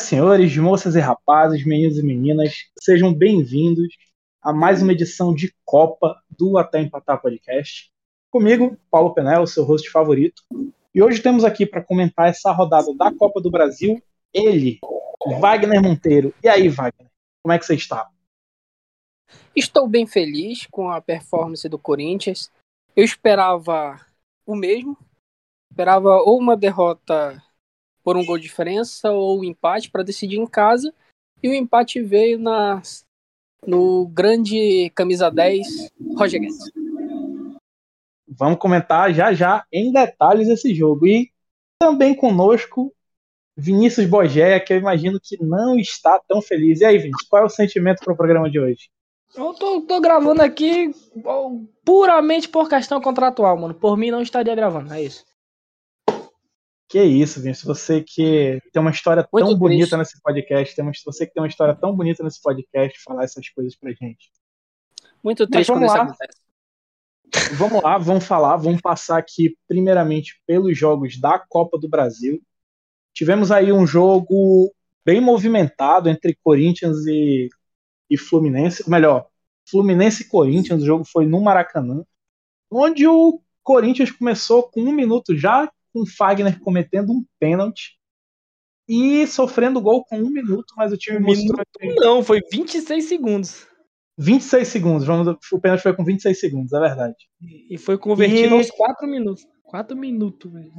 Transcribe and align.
e 0.00 0.06
senhores, 0.06 0.56
moças 0.56 0.96
e 0.96 1.00
rapazes, 1.00 1.64
meninos 1.64 1.98
e 1.98 2.02
meninas, 2.02 2.70
sejam 2.80 3.12
bem-vindos 3.12 3.94
a 4.42 4.52
mais 4.52 4.82
uma 4.82 4.92
edição 4.92 5.34
de 5.34 5.54
Copa 5.64 6.20
do 6.28 6.56
Até 6.56 6.80
Empatar 6.80 7.20
Podcast. 7.20 7.92
Comigo, 8.30 8.76
Paulo 8.90 9.12
Penel, 9.12 9.46
seu 9.46 9.62
host 9.62 9.90
favorito. 9.90 10.42
E 10.94 11.02
hoje 11.02 11.22
temos 11.22 11.44
aqui 11.44 11.66
para 11.66 11.84
comentar 11.84 12.28
essa 12.28 12.50
rodada 12.50 12.94
da 12.94 13.12
Copa 13.12 13.40
do 13.40 13.50
Brasil, 13.50 14.02
ele, 14.32 14.78
Wagner 15.38 15.82
Monteiro. 15.82 16.34
E 16.42 16.48
aí, 16.48 16.68
Wagner, 16.68 17.08
como 17.42 17.52
é 17.52 17.58
que 17.58 17.66
você 17.66 17.74
está? 17.74 18.08
Estou 19.54 19.86
bem 19.86 20.06
feliz 20.06 20.66
com 20.70 20.90
a 20.90 21.00
performance 21.00 21.68
do 21.68 21.78
Corinthians. 21.78 22.50
Eu 22.96 23.04
esperava 23.04 24.00
o 24.46 24.56
mesmo. 24.56 24.96
Esperava 25.70 26.22
ou 26.22 26.38
uma 26.38 26.56
derrota 26.56 27.40
por 28.02 28.16
um 28.16 28.24
gol 28.24 28.36
de 28.36 28.44
diferença 28.44 29.10
ou 29.10 29.40
um 29.40 29.44
empate 29.44 29.90
para 29.90 30.02
decidir 30.02 30.38
em 30.38 30.46
casa. 30.46 30.92
E 31.42 31.48
o 31.48 31.54
empate 31.54 32.02
veio 32.02 32.38
na, 32.38 32.82
no 33.66 34.06
grande 34.08 34.90
camisa 34.94 35.30
10, 35.30 35.90
Roger 36.16 36.40
Guedes. 36.40 36.58
Vamos 38.28 38.58
comentar 38.58 39.12
já 39.12 39.32
já 39.32 39.64
em 39.72 39.92
detalhes 39.92 40.48
esse 40.48 40.74
jogo. 40.74 41.06
E 41.06 41.30
também 41.78 42.14
conosco 42.14 42.94
Vinícius 43.56 44.06
Bogéia, 44.06 44.60
que 44.60 44.72
eu 44.72 44.78
imagino 44.78 45.18
que 45.22 45.42
não 45.42 45.78
está 45.78 46.20
tão 46.28 46.40
feliz. 46.40 46.80
E 46.80 46.84
aí, 46.84 46.98
Vinícius, 46.98 47.28
qual 47.28 47.42
é 47.42 47.46
o 47.46 47.50
sentimento 47.50 48.02
para 48.04 48.12
o 48.12 48.16
programa 48.16 48.50
de 48.50 48.58
hoje? 48.58 48.90
Eu 49.34 49.54
tô, 49.54 49.80
tô, 49.82 50.00
gravando 50.00 50.42
aqui 50.42 50.92
puramente 51.84 52.48
por 52.48 52.68
questão 52.68 53.00
contratual, 53.00 53.56
mano. 53.56 53.74
Por 53.74 53.96
mim 53.96 54.10
não 54.10 54.22
estaria 54.22 54.54
gravando, 54.54 54.92
é 54.92 55.02
isso. 55.02 55.24
Que 56.90 57.00
isso, 57.04 57.40
Vinícius. 57.40 57.64
Você 57.64 58.02
que 58.02 58.60
tem 58.72 58.82
uma 58.82 58.90
história 58.90 59.26
Muito 59.32 59.46
tão 59.46 59.56
bonita 59.56 59.96
triste. 59.96 59.96
nesse 59.96 60.20
podcast, 60.20 60.74
tem 60.74 60.84
uma, 60.84 60.90
você 61.06 61.24
que 61.24 61.32
tem 61.32 61.40
uma 61.40 61.48
história 61.48 61.72
tão 61.72 61.94
bonita 61.94 62.24
nesse 62.24 62.42
podcast, 62.42 63.00
falar 63.04 63.22
essas 63.22 63.48
coisas 63.48 63.76
pra 63.76 63.92
gente. 63.92 64.32
Muito 65.22 65.46
triste 65.46 65.70
quando 65.70 65.84
isso 65.84 65.94
acontece. 65.94 66.40
Vamos 67.56 67.80
lá, 67.80 67.96
vamos 67.96 68.24
falar, 68.24 68.56
vamos 68.56 68.80
passar 68.80 69.18
aqui 69.18 69.56
primeiramente 69.68 70.42
pelos 70.44 70.76
jogos 70.76 71.16
da 71.20 71.38
Copa 71.38 71.78
do 71.78 71.88
Brasil. 71.88 72.42
Tivemos 73.14 73.52
aí 73.52 73.70
um 73.70 73.86
jogo 73.86 74.74
bem 75.04 75.20
movimentado 75.20 76.08
entre 76.08 76.36
Corinthians 76.42 77.06
e, 77.06 77.48
e 78.10 78.18
Fluminense, 78.18 78.90
melhor, 78.90 79.28
Fluminense 79.70 80.24
e 80.24 80.28
Corinthians, 80.28 80.82
o 80.82 80.86
jogo 80.86 81.04
foi 81.04 81.24
no 81.24 81.40
Maracanã, 81.40 82.04
onde 82.68 83.06
o 83.06 83.40
Corinthians 83.62 84.10
começou 84.10 84.64
com 84.64 84.80
um 84.80 84.92
minuto 84.92 85.36
já 85.36 85.70
com 85.92 86.06
Fagner 86.06 86.58
cometendo 86.60 87.12
um 87.12 87.24
pênalti 87.38 87.98
e 88.88 89.26
sofrendo 89.26 89.80
gol 89.80 90.04
com 90.04 90.18
um 90.18 90.30
minuto, 90.30 90.74
mas 90.76 90.92
o 90.92 90.96
time 90.96 91.18
um 91.18 91.22
mostrou. 91.22 91.64
Minuto, 91.80 92.00
não, 92.00 92.22
foi 92.22 92.40
26 92.50 93.04
segundos. 93.04 93.66
26 94.18 94.68
segundos, 94.68 95.06
vamos, 95.06 95.36
o 95.50 95.60
pênalti 95.60 95.82
foi 95.82 95.94
com 95.94 96.04
26 96.04 96.38
segundos, 96.38 96.72
é 96.72 96.80
verdade. 96.80 97.16
E 97.70 97.78
foi 97.78 97.96
convertido 97.96 98.54
e... 98.54 98.58
aos 98.58 98.70
4 98.70 99.08
minutos. 99.08 99.46
4 99.62 99.96
minutos, 99.96 100.52
velho. 100.52 100.72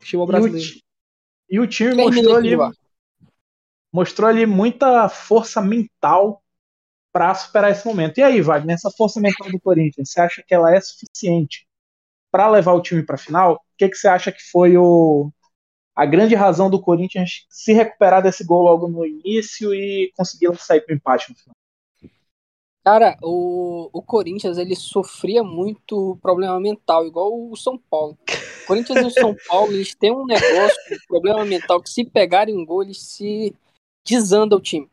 Futebol 0.00 0.26
brasileiro. 0.26 0.66
E 1.50 1.58
o, 1.58 1.62
e 1.62 1.64
o 1.64 1.66
time 1.66 1.94
mostrou 1.94 2.36
ali, 2.36 2.56
mostrou 3.92 4.28
ali 4.28 4.46
muita 4.46 5.08
força 5.08 5.60
mental 5.60 6.42
para 7.12 7.34
superar 7.34 7.70
esse 7.70 7.86
momento. 7.86 8.18
E 8.18 8.22
aí, 8.22 8.40
Wagner, 8.40 8.74
essa 8.74 8.90
força 8.90 9.20
mental 9.20 9.50
do 9.50 9.60
Corinthians, 9.60 10.10
você 10.10 10.20
acha 10.20 10.44
que 10.46 10.54
ela 10.54 10.74
é 10.74 10.80
suficiente 10.80 11.66
para 12.30 12.48
levar 12.48 12.74
o 12.74 12.82
time 12.82 13.02
para 13.02 13.16
a 13.16 13.18
final, 13.18 13.60
que, 13.76 13.88
que 13.88 13.96
você 13.96 14.08
acha 14.08 14.32
que 14.32 14.42
foi 14.50 14.76
o, 14.76 15.30
a 15.94 16.04
grande 16.04 16.34
razão 16.34 16.68
do 16.68 16.80
Corinthians 16.80 17.46
se 17.48 17.72
recuperar 17.72 18.22
desse 18.22 18.44
gol 18.44 18.62
logo 18.62 18.86
no 18.86 19.04
início 19.04 19.74
e 19.74 20.12
conseguir 20.16 20.54
sair 20.58 20.82
para 20.82 20.92
o 20.92 20.96
empate 20.96 21.30
no 21.30 21.36
final? 21.36 21.54
Cara, 22.84 23.18
o, 23.20 23.90
o 23.92 24.00
Corinthians 24.00 24.58
ele 24.58 24.76
sofria 24.76 25.42
muito 25.42 26.16
problema 26.22 26.60
mental, 26.60 27.04
igual 27.04 27.32
o 27.32 27.56
São 27.56 27.76
Paulo. 27.76 28.16
O 28.62 28.66
Corinthians 28.66 29.02
e 29.02 29.06
o 29.06 29.10
São 29.10 29.34
Paulo 29.48 29.72
eles 29.72 29.94
têm 29.94 30.12
um 30.12 30.24
negócio, 30.24 30.78
um 30.92 31.06
problema 31.08 31.44
mental, 31.44 31.82
que 31.82 31.90
se 31.90 32.04
pegarem 32.04 32.56
um 32.56 32.64
gol, 32.64 32.84
eles 32.84 33.02
se 33.02 33.52
desanda 34.06 34.54
o 34.54 34.60
time. 34.60 34.88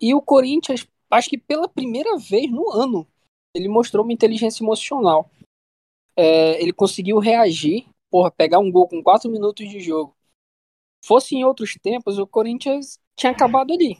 E 0.00 0.14
o 0.14 0.22
Corinthians, 0.22 0.86
acho 1.10 1.28
que 1.28 1.36
pela 1.36 1.68
primeira 1.68 2.16
vez 2.16 2.50
no 2.50 2.70
ano, 2.70 3.06
ele 3.54 3.68
mostrou 3.68 4.02
uma 4.02 4.12
inteligência 4.12 4.64
emocional 4.64 5.30
é, 6.16 6.60
ele 6.62 6.72
conseguiu 6.72 7.18
reagir, 7.18 7.86
porra, 8.10 8.30
pegar 8.30 8.58
um 8.58 8.70
gol 8.70 8.88
com 8.88 9.02
4 9.02 9.30
minutos 9.30 9.68
de 9.68 9.80
jogo. 9.80 10.14
Fosse 11.04 11.34
em 11.34 11.44
outros 11.44 11.74
tempos, 11.74 12.18
o 12.18 12.26
Corinthians 12.26 12.98
tinha 13.16 13.32
acabado 13.32 13.72
ali. 13.72 13.98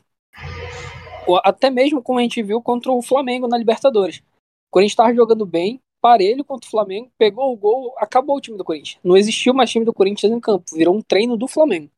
Até 1.43 1.71
mesmo 1.71 2.03
como 2.03 2.19
a 2.19 2.23
gente 2.23 2.43
viu 2.43 2.63
contra 2.63 2.93
o 2.93 3.03
Flamengo 3.03 3.49
na 3.49 3.59
Libertadores. 3.59 4.19
O 4.19 4.71
Corinthians 4.71 4.93
estava 4.93 5.15
jogando 5.15 5.45
bem, 5.45 5.81
parelho 6.01 6.45
contra 6.45 6.67
o 6.67 6.71
Flamengo, 6.71 7.11
pegou 7.17 7.53
o 7.53 7.57
gol, 7.57 7.95
acabou 7.99 8.37
o 8.37 8.41
time 8.41 8.57
do 8.57 8.65
Corinthians. 8.65 8.99
Não 9.03 9.17
existiu 9.17 9.55
mais 9.55 9.71
time 9.71 9.85
do 9.85 9.93
Corinthians 9.93 10.33
em 10.33 10.41
campo, 10.41 10.65
virou 10.75 10.95
um 10.95 11.03
treino 11.03 11.37
do 11.37 11.49
Flamengo. 11.49 11.91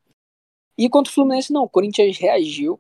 E 0.79 0.89
contra 0.89 1.11
o 1.11 1.15
Fluminense, 1.15 1.53
não. 1.53 1.65
O 1.65 1.69
Corinthians 1.69 2.19
reagiu. 2.19 2.79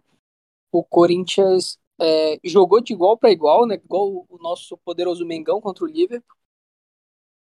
O 0.70 0.84
Corinthians 0.84 1.78
é, 1.98 2.38
jogou 2.44 2.80
de 2.80 2.92
igual 2.92 3.16
para 3.16 3.30
igual, 3.30 3.66
né? 3.66 3.76
Igual 3.76 4.26
o 4.28 4.38
nosso 4.38 4.76
poderoso 4.78 5.24
Mengão 5.24 5.60
contra 5.60 5.84
o 5.84 5.88
Liverpool 5.88 6.36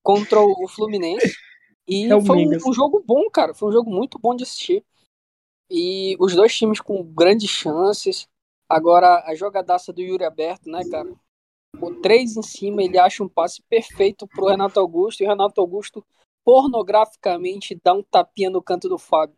contra 0.10 0.42
o 0.42 0.68
Fluminense. 0.68 1.38
E 1.88 2.12
é 2.12 2.22
foi 2.22 2.38
um, 2.38 2.50
um, 2.68 2.74
jogo 2.74 3.04
bom, 3.06 3.30
cara. 3.30 3.54
Foi 3.54 3.70
um 3.70 3.72
jogo 3.72 3.92
muito 3.92 4.18
bom 4.18 4.36
de 4.36 4.42
assistir. 4.42 4.84
E 5.70 6.16
os 6.20 6.36
dois 6.36 6.56
times 6.56 6.82
com 6.82 7.04
grandes 7.04 7.52
chances. 7.52 8.28
Agora, 8.68 9.24
a 9.28 9.36
jogadaça 9.36 9.94
do 9.94 10.02
Yuri 10.02 10.24
aberto, 10.24 10.68
né, 10.68 10.82
cara? 10.90 11.14
O 11.80 11.94
3 11.94 12.38
em 12.38 12.42
cima, 12.42 12.82
ele 12.82 12.98
acha 12.98 13.24
um 13.24 13.30
passe 13.30 13.62
perfeito 13.70 14.28
pro 14.28 14.48
Renato 14.48 14.80
Augusto. 14.80 15.22
E 15.22 15.28
o 15.28 15.30
Renato 15.30 15.62
Augusto, 15.62 16.04
pornograficamente, 16.44 17.80
dá 17.84 17.94
um 17.94 18.02
tapinha 18.02 18.50
no 18.50 18.64
canto 18.64 18.90
do 18.90 18.98
Fábio. 18.98 19.38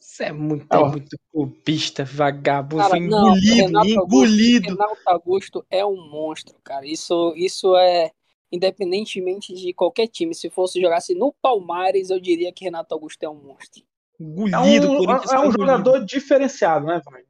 Isso 0.00 0.22
é 0.22 0.30
muito, 0.30 0.66
oh. 0.72 0.86
é 0.86 0.88
muito 0.88 1.18
cubista, 1.32 2.04
vagabundo. 2.04 2.84
Cara, 2.84 2.96
engolido, 2.96 3.72
não, 3.72 3.82
Renato 3.82 3.88
engolido. 3.88 4.70
Augusto, 4.70 4.84
Renato 4.84 5.08
Augusto 5.08 5.66
é 5.68 5.84
um 5.84 5.96
monstro, 5.96 6.56
cara. 6.62 6.86
Isso, 6.86 7.32
isso 7.36 7.76
é 7.76 8.12
independentemente 8.50 9.54
de 9.54 9.72
qualquer 9.72 10.08
time. 10.08 10.34
Se 10.34 10.50
fosse 10.50 10.80
jogasse 10.80 11.14
no 11.14 11.32
Palmares, 11.40 12.10
eu 12.10 12.20
diria 12.20 12.52
que 12.52 12.64
Renato 12.64 12.94
Augusto 12.94 13.22
é 13.22 13.28
um 13.28 13.34
monstro. 13.34 13.82
Engolido, 14.18 14.86
é 14.86 14.90
um, 14.90 15.44
é 15.44 15.48
um 15.48 15.52
jogador 15.52 16.04
diferenciado, 16.04 16.86
né, 16.86 17.00
Vai? 17.04 17.22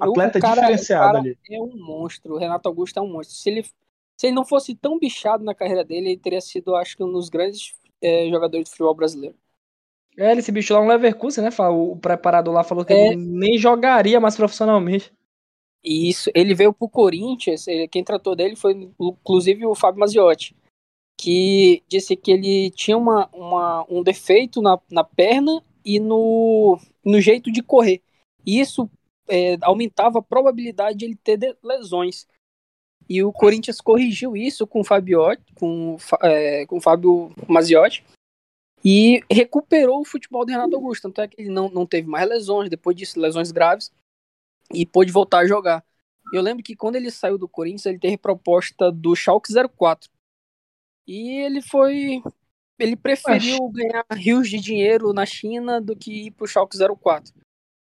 É 0.00 0.04
um 0.06 0.10
atleta 0.10 0.40
cara, 0.40 0.60
diferenciado 0.60 1.18
ali. 1.18 1.38
É 1.50 1.60
um 1.60 1.72
monstro. 1.76 2.34
O 2.34 2.38
Renato 2.38 2.68
Augusto 2.68 2.98
é 2.98 3.02
um 3.02 3.10
monstro. 3.10 3.36
Se 3.36 3.48
ele, 3.48 3.62
se 4.16 4.26
ele 4.26 4.34
não 4.34 4.44
fosse 4.44 4.74
tão 4.74 4.98
bichado 4.98 5.44
na 5.44 5.54
carreira 5.54 5.84
dele, 5.84 6.10
ele 6.10 6.20
teria 6.20 6.40
sido, 6.40 6.74
acho 6.74 6.96
que, 6.96 7.04
um 7.04 7.12
dos 7.12 7.28
grandes 7.28 7.74
é, 8.02 8.28
jogadores 8.28 8.64
de 8.64 8.70
futebol 8.70 8.94
brasileiro. 8.94 9.36
É, 10.16 10.30
ele 10.30 10.42
se 10.42 10.52
bichou 10.52 10.76
lá 10.76 10.82
no 10.82 10.88
Leverkusen, 10.88 11.42
né? 11.42 11.50
O 11.70 11.96
preparador 11.96 12.54
lá 12.54 12.62
falou 12.62 12.84
que 12.84 12.92
é... 12.92 13.06
ele 13.08 13.16
nem 13.16 13.58
jogaria 13.58 14.20
mais 14.20 14.36
profissionalmente. 14.36 15.12
E 15.84 16.08
isso, 16.08 16.30
ele 16.34 16.54
veio 16.54 16.72
pro 16.72 16.88
Corinthians, 16.88 17.66
quem 17.90 18.02
tratou 18.02 18.34
dele 18.34 18.56
foi 18.56 18.72
inclusive 18.98 19.66
o 19.66 19.74
Fábio 19.74 20.00
Maziotti, 20.00 20.56
que 21.20 21.82
disse 21.86 22.16
que 22.16 22.30
ele 22.30 22.70
tinha 22.70 22.96
uma, 22.96 23.28
uma, 23.34 23.86
um 23.90 24.02
defeito 24.02 24.62
na, 24.62 24.80
na 24.90 25.04
perna 25.04 25.62
e 25.84 26.00
no, 26.00 26.78
no 27.04 27.20
jeito 27.20 27.52
de 27.52 27.62
correr. 27.62 28.02
E 28.46 28.58
isso 28.58 28.90
é, 29.28 29.58
aumentava 29.60 30.20
a 30.20 30.22
probabilidade 30.22 30.98
de 30.98 31.04
ele 31.04 31.16
ter 31.16 31.56
lesões. 31.62 32.26
E 33.06 33.22
o 33.22 33.30
Corinthians 33.30 33.78
corrigiu 33.78 34.34
isso 34.34 34.66
com 34.66 34.80
o 34.80 34.84
Fabiotti, 34.84 35.52
com, 35.54 35.98
é, 36.22 36.64
com 36.64 36.78
o 36.78 36.80
Fábio 36.80 37.30
Maziotti, 37.46 38.02
e 38.82 39.22
recuperou 39.30 40.00
o 40.00 40.04
futebol 40.04 40.46
do 40.46 40.50
Renato 40.50 40.74
Augusto. 40.74 41.02
Tanto 41.02 41.20
é 41.20 41.28
que 41.28 41.42
ele 41.42 41.50
não, 41.50 41.68
não 41.68 41.84
teve 41.84 42.08
mais 42.08 42.26
lesões, 42.26 42.70
depois 42.70 42.96
disso, 42.96 43.20
lesões 43.20 43.52
graves 43.52 43.92
e 44.72 44.86
pôde 44.86 45.12
voltar 45.12 45.38
a 45.38 45.46
jogar. 45.46 45.84
Eu 46.32 46.42
lembro 46.42 46.62
que 46.62 46.74
quando 46.74 46.96
ele 46.96 47.10
saiu 47.10 47.36
do 47.36 47.48
Corinthians, 47.48 47.86
ele 47.86 47.98
teve 47.98 48.16
proposta 48.16 48.90
do 48.90 49.14
Schalke 49.14 49.52
04. 49.52 50.10
E 51.06 51.42
ele 51.44 51.60
foi. 51.60 52.22
Ele 52.78 52.96
preferiu 52.96 53.68
ganhar 53.68 54.04
rios 54.12 54.48
de 54.48 54.58
dinheiro 54.58 55.12
na 55.12 55.26
China 55.26 55.80
do 55.80 55.94
que 55.94 56.26
ir 56.26 56.30
pro 56.30 56.46
Schalke 56.46 56.76
04. 56.76 57.32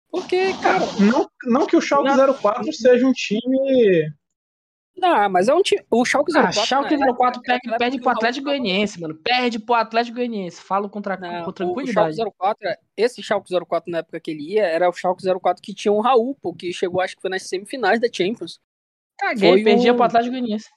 Porque, 0.09 0.53
cara. 0.61 0.85
Não, 0.99 1.29
não 1.45 1.65
que 1.65 1.75
o 1.75 1.81
Schalke 1.81 2.09
não, 2.09 2.33
04 2.33 2.73
seja 2.73 3.07
um 3.07 3.13
time 3.13 4.11
não, 5.03 5.29
mas 5.29 5.49
é 5.49 5.53
um 5.53 5.61
time. 5.61 5.83
O 5.91 6.05
Schalke 6.05 6.31
04. 6.31 6.47
Ah, 6.47 6.65
Schalke 6.65 6.97
04 6.97 7.41
né? 7.41 7.59
perde, 7.59 7.77
perde 7.77 7.99
pro 7.99 8.09
Atlético 8.09 8.45
Goianiense, 8.45 9.01
mano. 9.01 9.15
Perde 9.15 9.59
pro 9.59 9.75
Atlético 9.75 10.15
Goianiense. 10.15 10.61
Falo 10.61 10.89
contra, 10.89 11.17
não, 11.17 11.43
com 11.43 11.51
tranquilidade. 11.51 12.13
O 12.13 12.15
Schalke 12.15 12.37
04, 12.39 12.77
esse 12.95 13.21
Schalke 13.21 13.65
04 13.67 13.91
na 13.91 13.97
época 13.97 14.19
que 14.21 14.31
ele 14.31 14.53
ia, 14.53 14.63
era 14.63 14.89
o 14.89 14.93
Schalke 14.93 15.21
04 15.21 15.61
que 15.61 15.73
tinha 15.73 15.91
um 15.91 15.99
Raul, 15.99 16.35
pô, 16.41 16.53
que 16.53 16.71
chegou, 16.71 17.01
acho 17.01 17.17
que 17.17 17.21
foi 17.21 17.29
nas 17.29 17.43
semifinais 17.43 17.99
da 17.99 18.07
Champions. 18.11 18.61
Caguei, 19.19 19.51
foi 19.51 19.63
perdia 19.63 19.91
um... 19.91 19.95
pro 19.97 20.05
Atlético 20.05 20.31
Goianiense. 20.31 20.69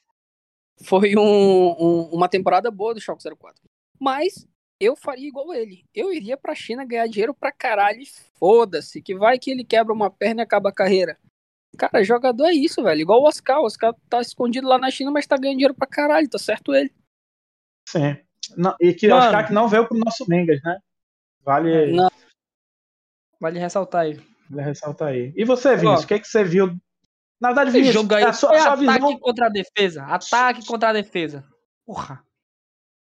Foi 0.83 1.15
um, 1.17 1.77
um, 1.79 2.11
uma 2.13 2.29
temporada 2.29 2.69
boa 2.69 2.95
do 2.95 3.01
Schalke 3.01 3.23
04. 3.23 3.63
Mas 4.01 4.47
eu 4.81 4.97
faria 4.97 5.29
igual 5.29 5.55
ele. 5.55 5.85
Eu 5.95 6.13
iria 6.13 6.37
pra 6.37 6.55
China 6.55 6.85
ganhar 6.85 7.07
dinheiro 7.07 7.33
pra 7.33 7.53
caralho. 7.53 8.03
Foda-se, 8.35 9.01
que 9.01 9.15
vai 9.15 9.39
que 9.39 9.53
ele 9.53 9.65
quebra 9.65 9.93
uma 9.93 10.11
perna 10.11 10.43
e 10.43 10.45
acaba 10.45 10.69
a 10.71 10.75
carreira. 10.75 11.17
Cara, 11.77 12.03
jogador 12.03 12.47
é 12.47 12.53
isso, 12.53 12.83
velho. 12.83 13.01
Igual 13.01 13.23
o 13.23 13.29
Oscar. 13.29 13.61
O 13.61 13.65
Oscar 13.67 13.95
tá 14.09 14.21
escondido 14.21 14.67
lá 14.67 14.79
na 14.79 14.91
China, 14.91 15.11
mas 15.11 15.27
tá 15.27 15.37
ganhando 15.37 15.57
dinheiro 15.59 15.75
pra 15.75 15.87
caralho. 15.87 16.29
Tá 16.29 16.39
certo 16.39 16.75
ele. 16.75 16.93
Sim. 17.89 18.17
Não, 18.57 18.75
e 18.81 18.93
que 18.93 19.07
o 19.07 19.11
Mano. 19.11 19.25
Oscar 19.25 19.47
que 19.47 19.53
não 19.53 19.69
veio 19.69 19.87
pro 19.87 19.99
nosso 19.99 20.25
Mengas, 20.29 20.61
né? 20.63 20.79
Vale, 21.45 21.93
Não. 21.93 22.11
Vale 23.41 23.59
ressaltar 23.59 24.03
aí. 24.03 24.21
vale 24.49 24.63
ressaltar 24.63 25.09
aí. 25.09 25.33
E 25.37 25.45
você, 25.45 25.77
Vinícius, 25.77 26.05
o 26.05 26.09
que, 26.09 26.19
que 26.21 26.27
você 26.27 26.43
viu? 26.43 26.69
Na 27.41 27.49
verdade, 27.49 27.71
Vinícius, 27.71 27.95
jogo 27.95 28.15
aí 28.15 28.25
a 28.25 28.33
sua, 28.33 28.51
a 28.51 28.59
sua 28.59 28.73
ataque 28.73 28.81
visão. 28.81 29.19
contra 29.19 29.47
a 29.47 29.51
defesa. 29.51 30.05
Ataque 30.05 30.67
contra 30.67 30.89
a 30.89 30.93
defesa. 30.93 31.45
Porra. 31.85 32.25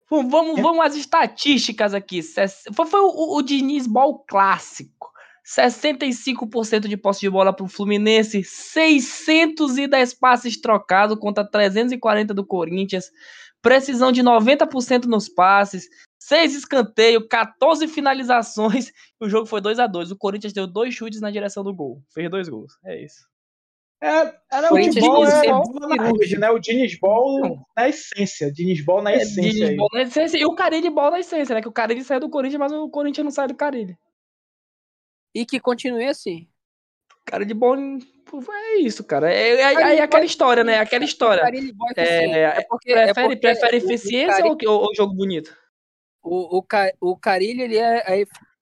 Vamos, 0.09 0.31
vamos, 0.31 0.61
vamos 0.61 0.85
às 0.87 0.97
estatísticas 0.97 1.95
aqui. 1.95 2.23
Foi, 2.23 2.87
foi 2.87 3.01
o, 3.01 3.37
o 3.37 3.43
Diniz 3.43 3.87
Ball 3.87 4.19
clássico. 4.27 5.13
65% 5.45 6.89
de 6.89 6.97
posse 6.97 7.21
de 7.21 7.29
bola 7.29 7.53
pro 7.53 7.69
Fluminense, 7.69 8.43
610 8.43 10.15
passes 10.15 10.59
trocados 10.59 11.19
contra 11.19 11.45
340 11.45 12.33
do 12.33 12.47
Corinthians, 12.47 13.11
precisão 13.61 14.11
de 14.11 14.23
90% 14.23 15.05
nos 15.05 15.29
passes, 15.29 15.87
6 16.19 16.55
escanteios, 16.55 17.27
14 17.29 17.87
finalizações. 17.89 18.91
O 19.21 19.29
jogo 19.29 19.47
foi 19.47 19.61
2 19.63 19.79
a 19.79 19.87
2 19.87 20.11
O 20.11 20.19
Corinthians 20.19 20.53
deu 20.53 20.67
dois 20.67 20.93
chutes 20.93 21.19
na 21.19 21.31
direção 21.31 21.65
do 21.65 21.75
gol. 21.75 22.03
Fez 22.13 22.31
dois 22.31 22.47
gols. 22.47 22.75
É 22.85 23.03
isso. 23.03 23.27
É, 24.03 24.35
era 24.53 24.67
o 24.67 24.69
Corinthians 24.69 25.03
futebol, 25.03 25.25
tem 25.25 25.51
é, 25.51 26.39
né? 26.39 26.51
O 26.51 26.59
Diniz 26.59 26.99
Ball 26.99 27.65
na 27.75 27.89
essência. 27.89 28.53
Diniz 28.53 28.85
Ball 28.85 29.03
na 29.03 29.13
É, 29.13 29.17
essência. 29.17 29.51
Diniz. 29.51 29.77
Ball 29.79 29.89
na 29.95 30.03
essência 30.03 30.37
e 30.37 30.45
o 30.45 30.55
Carilli 30.55 30.91
Ball 30.91 31.11
na 31.11 31.21
essência, 31.21 31.55
né? 31.55 31.63
Que 31.63 31.69
o 31.69 31.73
Carilli 31.73 32.05
saiu 32.05 32.21
do 32.21 32.29
Corinthians, 32.29 32.61
mas 32.61 32.73
o 32.73 32.91
Corinthians 32.91 33.25
não 33.25 33.31
sai 33.31 33.49
do 33.49 33.55
Carilli. 33.55 33.97
E 35.35 35.45
que 35.45 35.59
continue 35.59 36.07
assim. 36.07 36.49
Carilli 37.25 37.55
Ball 37.55 37.77
pô, 38.27 38.43
é 38.53 38.77
isso, 38.77 39.03
cara. 39.03 39.33
É, 39.33 39.51
é, 39.51 39.75
é- 39.75 39.97
é 39.97 40.03
aquela 40.03 40.25
história, 40.25 40.63
né? 40.63 40.79
Aquela 40.79 41.05
história. 41.05 41.43
É. 41.97 42.41
É, 42.41 42.63
porque, 42.63 42.93
é 42.93 43.13
Prefere, 43.13 43.37
prefere 43.37 43.77
eficiência 43.79 44.45
ou, 44.45 44.57
ou, 44.67 44.95
jogo 44.95 45.15
bonito? 45.15 45.57
o, 46.25 46.59
o, 46.59 46.65
o 47.01 47.17
Carilli, 47.17 47.63
ele 47.63 47.77
é, 47.77 48.23
é, 48.23 48.25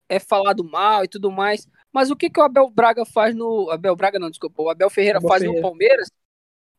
é 0.09 0.19
falado 0.19 0.63
mal 0.63 1.05
e 1.05 1.09
tudo 1.09 1.31
mais. 1.31 1.67
Mas 1.93 2.11
o 2.11 2.17
que, 2.17 2.31
que 2.31 2.41
o 2.41 2.45
Abel 2.45 2.71
Braga 2.71 3.05
faz 3.05 3.35
no. 3.35 3.71
Abel 3.71 3.97
Braga 3.97 4.19
não, 4.19 4.31
desculpa. 4.31 4.63
O 4.63 4.71
Abel 4.71 4.89
Ferreira 4.89 5.19
Abel 5.19 5.29
faz 5.29 5.43
Ferreira. 5.43 5.61
no 5.61 5.69
Palmeiras 5.69 6.09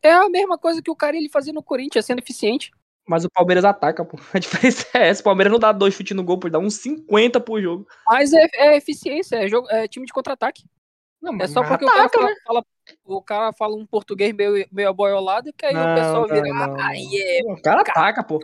é 0.02 0.12
a 0.12 0.30
mesma 0.30 0.58
coisa 0.58 0.82
que 0.82 0.90
o 0.90 0.96
Carilli 0.96 1.30
fazia 1.30 1.52
no 1.52 1.62
Corinthians, 1.62 2.06
sendo 2.06 2.20
eficiente. 2.20 2.72
Mas 3.10 3.26
o 3.26 3.30
Palmeiras 3.32 3.66
ataca, 3.66 4.06
pô. 4.06 4.18
A 4.34 4.38
diferença 4.38 4.86
é 4.94 5.08
essa. 5.08 5.22
O 5.22 5.24
Palmeiras 5.24 5.52
não 5.52 5.60
dá 5.60 5.72
dois 5.72 5.96
chutes 5.96 6.16
no 6.16 6.24
gol, 6.24 6.38
pô, 6.40 6.48
dá 6.48 6.60
uns 6.60 6.76
50 6.76 7.40
por 7.40 7.60
jogo. 7.60 7.88
Mas 8.06 8.32
é, 8.32 8.48
é 8.54 8.78
eficiência, 8.78 9.38
é, 9.38 9.48
jogo, 9.50 9.68
é 9.72 9.88
time 9.88 10.06
de 10.06 10.14
contra-ataque. 10.14 10.64
Não, 11.20 11.36
É 11.42 11.48
só 11.48 11.64
porque 11.64 11.84
o, 11.84 11.90
ataca, 11.90 12.10
cara 12.10 12.28
né? 12.28 12.36
fala, 12.46 12.64
fala- 12.64 12.66
o 13.06 13.22
cara 13.22 13.54
fala 13.54 13.76
um 13.76 13.86
português 13.86 14.32
meio, 14.34 14.66
meio 14.72 14.90
aboiolado 14.90 15.52
que 15.58 15.66
aí 15.66 15.74
Não, 15.74 15.92
o 15.92 15.96
pessoal 15.96 16.28
não, 16.28 16.36
vira. 16.36 16.48
não, 16.48 16.80
ah, 16.80 16.92
é. 16.96 17.42
O 17.52 17.62
cara 17.62 17.82
ataca, 17.82 18.24
pô. 18.24 18.40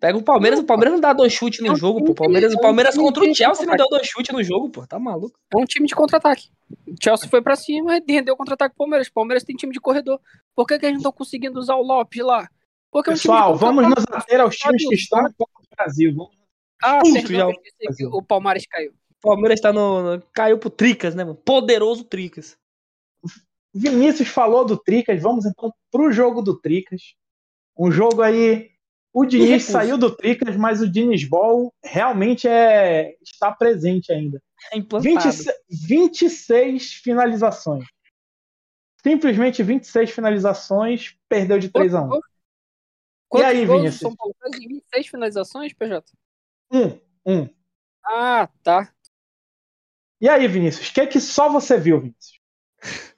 Pega 0.00 0.18
o 0.18 0.22
Palmeiras, 0.22 0.58
o 0.60 0.64
Palmeiras 0.64 0.92
não 0.94 1.00
dá 1.00 1.12
dois 1.12 1.32
chutes 1.32 1.60
no 1.60 1.72
É 1.72 1.76
jogo, 1.76 2.02
pô. 2.04 2.12
O 2.12 2.14
Palmeiras, 2.14 2.52
é 2.52 2.56
o 2.56 2.58
um 2.58 2.62
Palmeiras 2.62 2.96
contra 2.96 3.22
o 3.22 3.34
Chelsea 3.34 3.64
não 3.66 3.76
deu 3.76 3.86
dois 3.88 4.06
chutes 4.06 4.34
no 4.34 4.42
jogo, 4.42 4.70
pô. 4.70 4.86
Tá 4.86 4.98
maluco? 4.98 5.38
É 5.54 5.56
um 5.58 5.64
time 5.64 5.86
de 5.86 5.94
contra-ataque. 5.94 6.48
O 6.88 6.94
Chelsea 7.02 7.28
foi 7.28 7.40
pra 7.42 7.54
cima 7.54 7.98
e 7.98 8.12
rendeu 8.12 8.36
contra-ataque 8.36 8.74
pro 8.74 8.84
Palmeiras. 8.84 9.08
O 9.08 9.12
Palmeiras 9.12 9.44
tem 9.44 9.54
time 9.56 9.72
de 9.72 9.80
corredor. 9.80 10.18
Por 10.54 10.66
que, 10.66 10.78
que 10.78 10.86
a 10.86 10.88
gente 10.88 11.02
não 11.02 11.10
tá 11.10 11.16
conseguindo 11.16 11.58
usar 11.58 11.76
o 11.76 11.82
Lopes 11.82 12.22
lá? 12.24 12.48
Porque 12.90 13.10
é 13.10 13.12
um 13.12 13.16
Pessoal, 13.16 13.56
vamos 13.56 13.84
contra-ataque. 13.84 14.12
nos 14.16 14.22
ater 14.24 14.40
aos 14.40 14.56
times 14.56 14.88
que 14.88 14.94
estão 14.94 15.22
no 15.22 15.34
Copa 15.34 15.60
do 15.62 15.68
Brasil. 15.76 16.14
Vamos 16.14 16.36
Ah, 16.82 16.98
Puto, 17.00 17.32
já. 17.32 17.46
o 18.12 18.22
Palmares 18.22 18.66
caiu. 18.66 18.92
O 18.92 19.28
Palmeiras 19.28 19.60
tá 19.60 19.72
no. 19.72 20.16
no- 20.16 20.22
Caiu 20.32 20.58
pro 20.58 20.70
Tricas, 20.70 21.14
né, 21.14 21.24
mano? 21.24 21.36
Poderoso 21.36 22.04
Tricas. 22.04 22.56
Vinícius 23.74 24.28
falou 24.28 24.64
do 24.64 24.76
Tricas, 24.78 25.20
vamos 25.20 25.44
então 25.44 25.72
pro 25.90 26.10
jogo 26.12 26.40
do 26.42 26.58
Tricas. 26.58 27.14
Um 27.78 27.90
jogo 27.90 28.22
aí. 28.22 28.70
O 29.12 29.24
Diniz 29.24 29.64
saiu 29.64 29.96
do 29.96 30.14
Tricas, 30.14 30.56
mas 30.56 30.80
o 30.82 30.88
Diniz 30.90 31.24
Ball 31.26 31.72
realmente 31.82 32.46
é, 32.46 33.16
está 33.22 33.50
presente 33.50 34.12
ainda. 34.12 34.42
É 34.72 34.76
implantado. 34.78 35.14
26, 35.14 35.56
26 35.88 36.92
finalizações. 36.92 37.86
Simplesmente 39.02 39.62
26 39.62 40.10
finalizações, 40.10 41.16
perdeu 41.28 41.58
de 41.58 41.70
3 41.70 41.94
a 41.94 42.02
1 42.02 42.20
Quantos 43.28 43.48
aí, 43.48 43.66
gols 43.66 43.80
Vinícius? 43.80 44.00
São 44.00 44.16
Paulo 44.16 44.34
fez 44.40 44.56
em 44.62 44.68
26 44.68 45.06
finalizações, 45.08 45.72
PJ? 45.72 46.12
Um, 46.70 46.98
um. 47.26 47.48
Ah, 48.04 48.48
tá. 48.62 48.92
E 50.20 50.28
aí, 50.28 50.46
Vinícius, 50.48 50.88
o 50.88 50.94
que 50.94 51.00
é 51.00 51.06
que 51.06 51.20
só 51.20 51.48
você 51.48 51.78
viu, 51.78 52.00
Vinícius? 52.00 52.40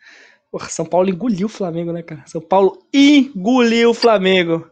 Porra, 0.51 0.69
São 0.69 0.85
Paulo 0.87 1.09
engoliu 1.09 1.47
o 1.47 1.51
Flamengo, 1.51 1.93
né, 1.93 2.03
cara? 2.03 2.25
São 2.27 2.41
Paulo 2.41 2.87
engoliu 2.93 3.91
o 3.91 3.95
Flamengo. 3.95 4.69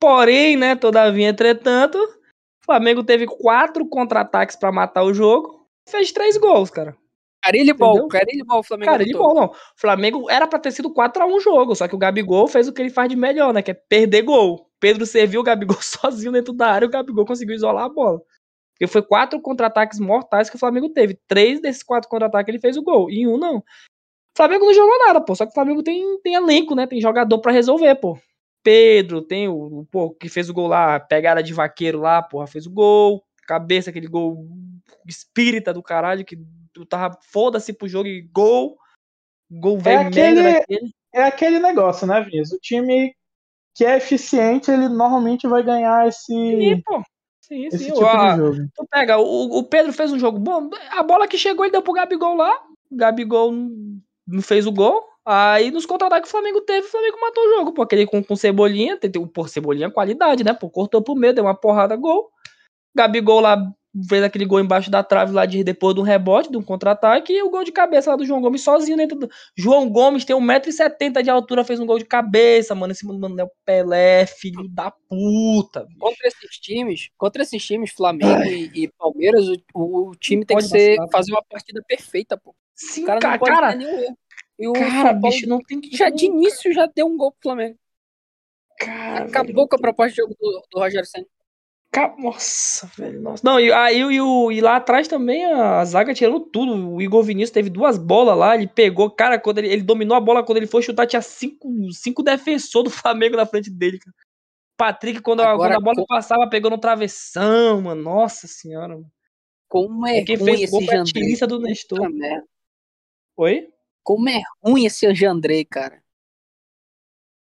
Porém, 0.00 0.56
né, 0.56 0.74
todavia, 0.74 1.28
entretanto, 1.28 1.96
o 1.98 2.64
Flamengo 2.64 3.04
teve 3.04 3.26
quatro 3.26 3.86
contra-ataques 3.86 4.56
pra 4.56 4.72
matar 4.72 5.02
o 5.04 5.14
jogo. 5.14 5.68
Fez 5.88 6.10
três 6.10 6.36
gols, 6.36 6.70
cara. 6.70 6.96
Carilho 8.08 8.44
Ball, 8.46 8.60
o 8.60 8.62
Flamengo 8.62 8.90
bom, 9.18 9.34
não. 9.34 9.44
O 9.46 9.54
Flamengo 9.76 10.30
era 10.30 10.46
pra 10.46 10.58
ter 10.58 10.72
sido 10.72 10.92
4x1 10.94 11.30
o 11.30 11.40
jogo, 11.40 11.74
só 11.74 11.86
que 11.86 11.94
o 11.94 11.98
Gabigol 11.98 12.48
fez 12.48 12.66
o 12.68 12.72
que 12.72 12.80
ele 12.80 12.90
faz 12.90 13.08
de 13.08 13.16
melhor, 13.16 13.52
né? 13.52 13.60
Que 13.60 13.72
é 13.72 13.74
perder 13.74 14.22
gol. 14.22 14.70
Pedro 14.80 15.04
serviu 15.04 15.40
o 15.40 15.44
Gabigol 15.44 15.76
sozinho 15.82 16.32
dentro 16.32 16.54
da 16.54 16.68
área 16.68 16.86
e 16.86 16.88
o 16.88 16.90
Gabigol 16.90 17.26
conseguiu 17.26 17.54
isolar 17.54 17.84
a 17.84 17.88
bola. 17.88 18.20
Porque 18.72 18.86
foi 18.86 19.02
quatro 19.02 19.40
contra-ataques 19.40 20.00
mortais 20.00 20.48
que 20.48 20.56
o 20.56 20.58
Flamengo 20.58 20.88
teve. 20.88 21.18
Três 21.28 21.60
desses 21.60 21.82
quatro 21.82 22.08
contra-ataques 22.08 22.48
ele 22.48 22.60
fez 22.60 22.76
o 22.76 22.82
gol. 22.82 23.10
E 23.10 23.20
em 23.20 23.26
um 23.26 23.36
não. 23.36 23.58
O 23.58 23.62
Flamengo 24.36 24.64
não 24.64 24.74
jogou 24.74 24.98
nada, 25.06 25.20
pô. 25.20 25.34
Só 25.34 25.44
que 25.44 25.50
o 25.50 25.54
Flamengo 25.54 25.82
tem, 25.82 26.18
tem 26.22 26.34
elenco, 26.34 26.74
né? 26.74 26.86
Tem 26.86 27.00
jogador 27.00 27.38
pra 27.40 27.52
resolver, 27.52 27.94
pô. 27.96 28.18
Pedro, 28.62 29.20
tem 29.20 29.46
o, 29.46 29.80
o 29.80 29.86
pô, 29.86 30.10
que 30.14 30.28
fez 30.28 30.48
o 30.48 30.54
gol 30.54 30.68
lá, 30.68 30.98
pegada 30.98 31.42
de 31.42 31.52
vaqueiro 31.52 32.00
lá, 32.00 32.22
porra, 32.22 32.46
fez 32.46 32.66
o 32.66 32.70
gol. 32.70 33.22
Cabeça, 33.46 33.90
aquele 33.90 34.08
gol 34.08 34.48
espírita 35.06 35.72
do 35.72 35.82
caralho, 35.82 36.24
que 36.24 36.38
tu 36.74 36.84
tava 36.84 37.16
foda-se 37.32 37.72
pro 37.72 37.88
jogo 37.88 38.08
e 38.08 38.20
gol. 38.20 38.76
Gol 39.50 39.78
velho 39.78 40.08
aquele- 40.08 40.34
merda 40.34 40.42
daquele. 40.42 40.90
É 41.14 41.22
aquele 41.22 41.60
negócio, 41.60 42.06
né, 42.06 42.20
Vinícius? 42.20 42.58
O 42.58 42.60
time 42.60 43.14
que 43.74 43.84
é 43.84 43.96
eficiente, 43.96 44.70
ele 44.70 44.88
normalmente 44.88 45.46
vai 45.46 45.62
ganhar 45.62 46.08
esse, 46.08 46.26
Sim, 46.26 46.82
pô. 46.84 47.02
Sim, 47.40 47.66
esse 47.66 47.78
sim. 47.78 47.92
tipo 47.92 48.00
de 48.00 48.36
jogo. 48.36 48.68
Tu 48.74 48.86
pega, 48.90 49.18
o, 49.18 49.58
o 49.58 49.62
Pedro 49.64 49.92
fez 49.92 50.12
um 50.12 50.18
jogo 50.18 50.38
bom. 50.38 50.70
A 50.90 51.02
bola 51.02 51.28
que 51.28 51.38
chegou, 51.38 51.64
ele 51.64 51.72
deu 51.72 51.82
pro 51.82 51.92
Gabigol 51.92 52.34
lá. 52.36 52.52
O 52.90 52.96
Gabigol 52.96 53.52
não- 53.52 54.42
fez 54.42 54.66
o 54.66 54.72
gol. 54.72 55.04
Aí 55.26 55.70
nos 55.70 55.86
contra-ataques 55.86 56.30
que 56.30 56.36
o 56.36 56.40
Flamengo 56.40 56.60
teve, 56.62 56.86
o 56.86 56.90
Flamengo 56.90 57.20
matou 57.20 57.44
o 57.44 57.48
jogo. 57.56 57.72
Pô, 57.72 57.82
aquele 57.82 58.06
com, 58.06 58.22
com 58.22 58.36
Cebolinha, 58.36 58.96
tem, 58.96 59.10
tem, 59.10 59.26
pô, 59.26 59.46
Cebolinha 59.46 59.86
é 59.86 59.90
qualidade, 59.90 60.42
né? 60.44 60.52
Pô, 60.52 60.68
cortou 60.68 61.02
pro 61.02 61.14
meio, 61.14 61.32
deu 61.32 61.44
uma 61.44 61.54
porrada, 61.54 61.96
gol. 61.96 62.30
Gabigol 62.94 63.40
lá 63.40 63.56
fez 64.08 64.22
aquele 64.22 64.44
gol 64.44 64.60
embaixo 64.60 64.90
da 64.90 65.02
trave 65.02 65.32
lá 65.32 65.46
de, 65.46 65.62
depois 65.62 65.94
de 65.94 66.00
um 66.00 66.04
rebote, 66.04 66.50
de 66.50 66.56
um 66.56 66.62
contra-ataque, 66.62 67.32
e 67.32 67.42
o 67.42 67.50
gol 67.50 67.64
de 67.64 67.72
cabeça 67.72 68.10
lá 68.10 68.16
do 68.16 68.24
João 68.24 68.40
Gomes 68.40 68.62
sozinho 68.62 68.96
dentro 68.96 69.18
do. 69.18 69.30
João 69.56 69.88
Gomes 69.88 70.24
tem 70.24 70.34
1,70m 70.34 71.22
de 71.22 71.30
altura, 71.30 71.64
fez 71.64 71.78
um 71.78 71.86
gol 71.86 71.98
de 71.98 72.04
cabeça, 72.04 72.74
mano. 72.74 72.92
Esse 72.92 73.06
mano 73.06 73.40
é 73.40 73.44
o 73.44 73.50
Pelé, 73.64 74.26
filho 74.26 74.68
da 74.68 74.90
puta. 74.90 75.84
bicho. 75.84 75.98
Contra 75.98 76.28
esses 76.28 76.56
times, 76.58 77.10
contra 77.16 77.42
esses 77.42 77.64
times, 77.64 77.92
Flamengo 77.92 78.42
e, 78.44 78.70
e 78.74 78.88
Palmeiras, 78.98 79.46
o, 79.74 80.08
o 80.08 80.16
time 80.16 80.44
tem 80.44 80.56
que 80.56 80.64
ser, 80.64 80.96
vacilar. 80.96 81.10
fazer 81.10 81.32
uma 81.32 81.44
partida 81.48 81.82
perfeita, 81.86 82.36
pô. 82.36 82.54
Sim, 82.74 83.04
O 83.04 83.06
cara 83.06 83.20
cara, 83.20 83.38
cara, 83.38 83.72
ter 83.72 83.78
nenhum 83.78 84.00
erro. 84.00 84.18
E 84.58 84.68
o 84.68 84.72
cara, 84.72 85.10
Paulo 85.10 85.20
bicho, 85.20 85.48
não 85.48 85.58
tem 85.60 85.80
que. 85.80 85.96
já 85.96 86.10
de 86.10 86.26
início 86.26 86.72
já 86.72 86.86
deu 86.86 87.06
um 87.06 87.16
gol 87.16 87.32
pro 87.32 87.42
Flamengo. 87.42 87.78
Cara, 88.78 89.24
Acabou 89.26 89.68
com 89.68 89.76
a 89.76 89.78
proposta 89.78 90.10
de 90.10 90.16
jogo 90.16 90.34
do, 90.38 90.62
do 90.72 90.78
Rogério 90.80 91.06
Senna. 91.06 91.26
Nossa, 92.18 92.86
velho. 92.96 93.20
Nossa. 93.20 93.42
Não, 93.44 93.60
e, 93.60 93.72
aí, 93.72 93.98
e, 94.00 94.20
o- 94.20 94.50
e 94.50 94.60
lá 94.60 94.76
atrás 94.76 95.06
também 95.06 95.44
a 95.44 95.84
zaga 95.84 96.12
tirando 96.14 96.40
tudo. 96.40 96.94
O 96.94 97.00
Igor 97.00 97.22
Vinícius 97.22 97.50
teve 97.52 97.70
duas 97.70 97.96
bolas 97.98 98.36
lá, 98.36 98.54
ele 98.54 98.66
pegou. 98.66 99.10
Cara, 99.10 99.38
quando 99.38 99.58
ele, 99.58 99.68
ele 99.68 99.82
dominou 99.82 100.16
a 100.16 100.20
bola, 100.20 100.44
quando 100.44 100.58
ele 100.58 100.66
foi 100.66 100.82
chutar, 100.82 101.06
tinha 101.06 101.22
cinco, 101.22 101.68
cinco 101.92 102.22
defensores 102.22 102.90
do 102.90 102.90
Flamengo 102.98 103.36
na 103.36 103.46
frente 103.46 103.70
dele, 103.70 103.98
cara. 103.98 104.14
Patrick, 104.76 105.20
quando, 105.22 105.40
a, 105.40 105.50
Agora, 105.50 105.74
quando 105.76 105.88
a 105.88 105.94
bola 105.94 106.06
passava, 106.08 106.48
pegou 106.48 106.70
no 106.70 106.78
travessão, 106.78 107.80
mano. 107.80 108.02
Nossa 108.02 108.46
senhora, 108.48 108.94
mano. 108.94 109.10
Como 109.68 110.06
é 110.06 110.22
Quem 110.24 110.36
ruim 110.36 110.56
fez 110.56 110.62
esse 110.72 110.90
a 110.90 110.96
Jandrei. 111.04 111.36
do 111.46 111.60
Nestor. 111.60 112.10
Oi? 113.36 113.68
Como 114.02 114.28
é 114.28 114.40
ruim 114.62 114.84
esse 114.84 115.14
Jandrei, 115.14 115.64
cara. 115.64 116.02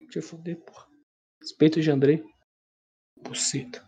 Deixa 0.01 0.19
eu 0.19 0.23
foder, 0.23 0.57
porra. 0.57 0.87
Respeito 1.41 1.79
o 1.79 1.83
Jandrei. 1.83 2.25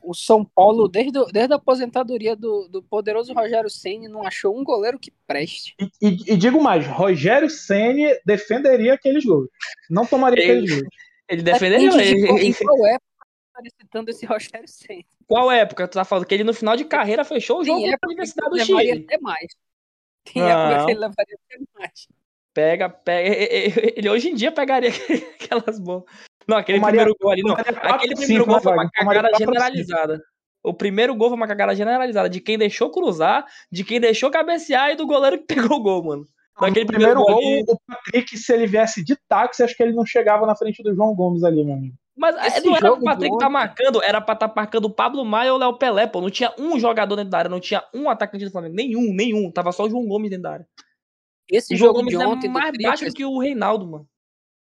O 0.02 0.14
São 0.14 0.44
Paulo, 0.44 0.86
desde, 0.88 1.18
desde 1.32 1.52
a 1.52 1.56
aposentadoria 1.56 2.36
do, 2.36 2.68
do 2.68 2.82
poderoso 2.82 3.32
Rogério 3.32 3.68
Senna, 3.70 4.08
não 4.08 4.24
achou 4.26 4.56
um 4.58 4.62
goleiro 4.62 4.98
que 4.98 5.12
preste. 5.26 5.74
E, 5.80 5.84
e- 6.00 6.32
e 6.32 6.36
digo 6.36 6.62
mais, 6.62 6.86
Rogério 6.86 7.50
Ceni 7.50 8.04
defenderia 8.24 8.94
aqueles 8.94 9.24
gols. 9.24 9.48
Não 9.90 10.06
tomaria 10.06 10.42
Ele- 10.42 10.52
aqueles 10.52 10.70
gols. 10.82 10.94
Ele 11.28 11.42
defendeu 11.42 11.78
Depende 11.80 11.96
de 11.96 12.02
ele, 12.10 12.26
qual- 12.26 12.38
ele- 12.38 12.46
em 12.48 12.52
qual 12.52 12.86
época 12.86 13.06
tá 13.54 13.62
citando 13.80 14.10
esse 14.10 14.26
Rogério 14.26 14.68
Senna. 14.68 15.04
Qual 15.26 15.50
época 15.50 15.88
tu 15.88 15.94
tá 15.94 16.04
falando? 16.04 16.26
Que 16.26 16.34
ele 16.34 16.44
no 16.44 16.54
final 16.54 16.76
de 16.76 16.84
carreira 16.84 17.24
fechou 17.24 17.60
o 17.60 17.64
jogo 17.64 17.78
Tem 17.80 17.88
época 17.88 18.06
que 18.08 18.12
Universidade 18.12 18.50
do 18.50 18.56
ele 18.56 18.64
levaria 18.66 18.92
Chile. 18.94 19.04
até 19.08 19.18
mais. 19.18 19.46
Tem 20.24 20.42
Não. 20.42 20.48
época 20.48 20.84
que 20.84 20.90
ele 20.92 21.00
levaria 21.00 21.36
até 21.46 21.64
mais. 21.78 22.08
Pega, 22.54 22.88
pega. 22.90 23.34
Ele 23.96 24.08
hoje 24.10 24.28
em 24.28 24.34
dia 24.34 24.52
pegaria 24.52 24.90
aquelas 25.40 25.78
bolas. 25.80 26.04
Não, 26.48 26.56
aquele 26.56 26.78
Tomaria- 26.78 26.98
primeiro 27.04 27.18
gol 27.20 27.30
ali, 27.32 27.42
não. 27.42 27.54
Aquele 27.54 28.14
primeiro 28.16 28.46
gol 28.46 28.60
foi 28.60 28.72
uma 28.72 28.90
cagada 28.90 29.28
generalizada. 29.38 30.22
O 30.64 30.72
primeiro 30.72 31.14
gol 31.14 31.28
foi 31.28 31.36
uma 31.36 31.48
cagada 31.48 31.74
generalizada 31.74 32.28
de 32.30 32.40
quem 32.40 32.56
deixou 32.56 32.90
cruzar, 32.90 33.44
de 33.70 33.82
quem 33.84 34.00
deixou 34.00 34.30
cabecear 34.30 34.90
e 34.90 34.96
do 34.96 35.06
goleiro 35.06 35.38
que 35.38 35.44
pegou 35.72 35.78
o 35.78 35.82
gol, 35.82 36.04
mano. 36.04 36.24
Naquele 36.60 36.84
No 36.84 36.92
primeiro 36.92 37.20
gol, 37.20 37.38
ali- 37.38 37.64
o 37.66 37.76
Patrick, 37.86 38.36
se 38.38 38.52
ele 38.52 38.66
viesse 38.66 39.02
de 39.04 39.16
táxi, 39.28 39.62
acho 39.62 39.74
que 39.76 39.82
ele 39.82 39.92
não 39.94 40.04
chegava 40.04 40.46
na 40.46 40.54
frente 40.54 40.82
do 40.82 40.94
João 40.94 41.14
Gomes 41.14 41.42
ali, 41.42 41.64
meu 41.64 41.74
amigo. 41.74 41.94
Mas 42.14 42.36
Esse 42.46 42.58
é, 42.58 42.60
não 42.60 42.76
era 42.76 42.92
pro 42.92 43.02
Patrick 43.02 43.38
tá 43.38 43.48
marcando, 43.48 44.02
era 44.02 44.20
pra 44.20 44.36
tá 44.36 44.52
marcando 44.54 44.84
o 44.84 44.90
Pablo 44.90 45.24
Maia 45.24 45.50
ou 45.52 45.56
o 45.56 45.60
Léo 45.60 45.78
Pelé, 45.78 46.06
pô. 46.06 46.20
Não 46.20 46.28
tinha 46.28 46.52
um 46.58 46.78
jogador 46.78 47.16
dentro 47.16 47.30
da 47.30 47.38
área, 47.38 47.48
não 47.50 47.58
tinha 47.58 47.82
um 47.94 48.08
atacante 48.10 48.44
do 48.44 48.50
Flamengo. 48.50 48.74
Nenhum, 48.76 49.14
nenhum. 49.14 49.50
Tava 49.50 49.72
só 49.72 49.84
o 49.84 49.90
João 49.90 50.06
Gomes 50.06 50.28
dentro 50.28 50.42
da 50.42 50.52
área. 50.52 50.66
Esse 51.50 51.72
O 51.74 51.76
João 51.76 51.88
jogo 51.88 52.00
Gomes 52.00 52.16
de 52.18 52.22
é 52.22 52.26
ontem, 52.26 52.48
do 52.48 52.52
mais 52.52 52.72
baixo 52.82 53.10
que 53.12 53.24
o 53.24 53.38
Reinaldo, 53.38 53.90
mano. 53.90 54.06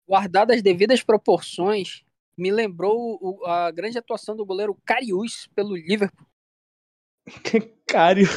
Guardado 0.08 0.52
as 0.52 0.62
devidas 0.62 1.04
proporções, 1.04 2.04
me 2.38 2.52
lembrou 2.52 3.18
o- 3.22 3.46
a 3.46 3.72
grande 3.72 3.98
atuação 3.98 4.36
do 4.36 4.46
goleiro 4.46 4.78
Carius 4.86 5.48
pelo 5.56 5.76
Liverpool. 5.76 6.26
Cário. 7.88 8.28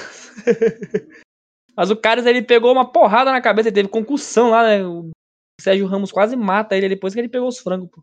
Mas 1.77 1.91
o 1.91 1.97
Cários, 1.97 2.27
ele 2.27 2.43
pegou 2.43 2.73
uma 2.73 2.91
porrada 2.91 3.31
na 3.31 3.41
cabeça, 3.41 3.69
ele 3.69 3.75
teve 3.75 3.89
concussão 3.89 4.51
lá, 4.51 4.63
né? 4.63 4.85
O 4.87 5.11
Sérgio 5.61 5.87
Ramos 5.87 6.11
quase 6.13 6.37
mata 6.37 6.77
ele 6.77 6.89
depois 6.89 7.15
que 7.15 7.21
ele 7.21 7.29
pegou 7.29 7.49
os 7.49 7.59
frangos, 7.59 7.89
pô. 7.91 8.03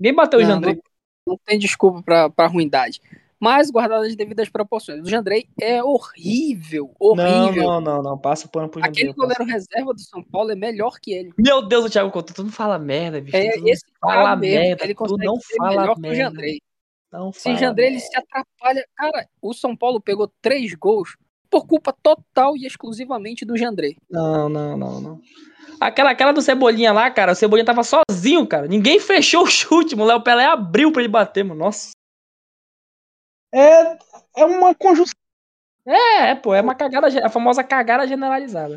Ninguém 0.00 0.14
bateu 0.14 0.38
o 0.38 0.42
Não, 0.42 0.48
Jandrei. 0.48 0.80
Não 1.26 1.38
tem 1.38 1.58
desculpa 1.58 2.02
pra, 2.02 2.30
pra 2.30 2.46
ruindade. 2.46 3.00
Mas 3.44 3.70
guardado 3.70 4.04
as 4.04 4.16
devidas 4.16 4.48
proporções. 4.48 5.02
O 5.02 5.10
Jandrei 5.10 5.46
é 5.60 5.84
horrível, 5.84 6.94
Não, 6.98 7.10
horrível. 7.10 7.62
não, 7.64 7.80
não, 7.82 8.02
não. 8.02 8.18
Passa 8.18 8.48
pano 8.48 8.70
pro 8.70 8.80
Jandrei. 8.80 9.02
Aquele 9.04 9.12
goleiro 9.12 9.44
reserva 9.44 9.92
do 9.92 10.00
São 10.00 10.22
Paulo 10.22 10.50
é 10.50 10.54
melhor 10.54 10.98
que 10.98 11.12
ele. 11.12 11.34
Meu 11.36 11.60
Deus, 11.60 11.84
o 11.84 11.90
Thiago 11.90 12.10
Couto, 12.10 12.32
tu 12.32 12.42
não 12.42 12.50
fala 12.50 12.78
merda, 12.78 13.20
bicho. 13.20 13.36
É 13.36 13.50
tu 13.52 13.60
não 13.60 13.68
esse 13.68 13.84
fala 14.00 14.34
mesmo, 14.34 14.60
merda, 14.62 14.84
ele 14.84 14.94
tu 14.94 14.96
consegue 14.96 15.26
não 15.26 15.36
ser 15.38 15.56
fala 15.58 15.70
melhor 15.70 15.92
que 15.92 15.98
o 15.98 16.02
merda. 16.02 16.16
Jandrei. 16.16 16.60
Não 17.12 17.32
Se 17.32 17.54
Jandrei 17.56 17.86
ele 17.88 18.00
se 18.00 18.16
atrapalha. 18.16 18.82
Cara, 18.96 19.28
o 19.42 19.52
São 19.52 19.76
Paulo 19.76 20.00
pegou 20.00 20.32
três 20.40 20.72
gols 20.74 21.14
por 21.50 21.66
culpa 21.66 21.92
total 22.02 22.56
e 22.56 22.64
exclusivamente 22.64 23.44
do 23.44 23.58
Jandrei. 23.58 23.96
Não, 24.10 24.48
não, 24.48 24.74
não, 24.76 25.00
não. 25.00 25.20
Aquela, 25.80 26.10
aquela 26.10 26.32
do 26.32 26.40
Cebolinha 26.40 26.92
lá, 26.92 27.10
cara, 27.10 27.32
o 27.32 27.34
Cebolinha 27.34 27.64
tava 27.66 27.82
sozinho, 27.84 28.46
cara. 28.46 28.66
Ninguém 28.66 28.98
fechou 29.00 29.42
o 29.42 29.46
chute, 29.46 29.94
mano. 29.94 30.06
O 30.06 30.08
Léo 30.08 30.22
Pelé 30.22 30.46
abriu 30.46 30.90
pra 30.90 31.02
ele 31.02 31.08
bater, 31.10 31.44
mano. 31.44 31.60
Nossa. 31.60 31.90
É, 33.54 33.96
é 34.36 34.44
uma 34.44 34.74
conjunção. 34.74 35.14
É, 35.86 36.30
é, 36.30 36.34
pô, 36.34 36.52
é 36.54 36.60
uma 36.60 36.74
cagada, 36.74 37.06
a 37.24 37.28
famosa 37.28 37.62
cagada 37.62 38.06
generalizada. 38.06 38.74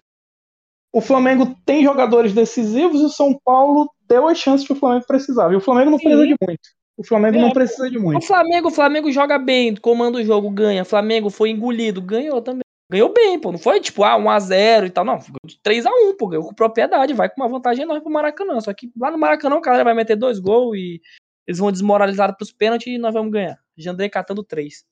O 0.94 1.02
Flamengo 1.02 1.56
tem 1.66 1.84
jogadores 1.84 2.34
decisivos 2.34 3.02
e 3.02 3.06
o 3.06 3.10
São 3.10 3.38
Paulo 3.44 3.90
deu 4.08 4.28
as 4.28 4.38
chances 4.38 4.66
que 4.66 4.74
o 4.74 4.76
Flamengo 4.76 5.06
precisava. 5.08 5.54
E 5.54 5.56
o 5.56 5.62
Flamengo 5.62 5.92
não 5.92 5.98
Sim. 5.98 6.06
precisa 6.06 6.28
de 6.28 6.36
muito. 6.42 6.70
O 6.98 7.04
Flamengo 7.04 7.38
É, 7.38 7.42
não 7.42 7.52
precisa 7.52 7.90
de 7.90 7.98
O 7.98 8.02
muito. 8.02 8.26
Flamengo, 8.26 8.68
o 8.68 8.72
Flamengo 8.72 9.12
joga 9.12 9.38
bem, 9.38 9.76
comanda 9.76 10.18
o 10.18 10.24
jogo, 10.24 10.50
ganha. 10.50 10.82
O 10.82 10.86
Flamengo 10.86 11.30
foi 11.30 11.50
engolido, 11.50 12.02
ganhou 12.02 12.42
também. 12.42 12.62
Ganhou 12.90 13.12
bem, 13.12 13.38
pô. 13.40 13.52
Não 13.52 13.60
foi 13.60 13.80
tipo, 13.82 14.04
ah, 14.04 14.18
1x0 14.18 14.88
e 14.88 14.90
tal. 14.90 15.04
Não, 15.04 15.20
ficou 15.20 15.38
de 15.46 15.60
3x1, 15.62 16.16
pô. 16.18 16.28
Ganhou 16.28 16.46
com 16.46 16.54
propriedade. 16.54 17.14
Vai 17.14 17.30
com 17.30 17.42
uma 17.42 17.50
vantagem 17.50 17.84
enorme 17.84 18.02
pro 18.02 18.12
Maracanã. 18.12 18.60
Só 18.62 18.74
que 18.74 18.90
lá 18.98 19.12
no 19.12 19.18
Maracanã 19.18 19.56
o 19.58 19.62
cara 19.62 19.84
vai 19.84 19.94
meter 19.94 20.16
dois 20.16 20.40
gols 20.40 20.78
e 20.78 21.02
eles 21.46 21.60
vão 21.60 21.72
desmoralizar 21.72 22.36
pros 22.36 22.52
pênaltis 22.52 22.88
e 22.88 22.98
nós 22.98 23.14
vamos 23.14 23.32
ganhar. 23.32 23.60
Jandrei 23.78 24.10
catando 24.10 24.44
três. 24.44 24.84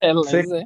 É, 0.00 0.12
Você- 0.12 0.42
mas 0.42 0.50
é. 0.50 0.64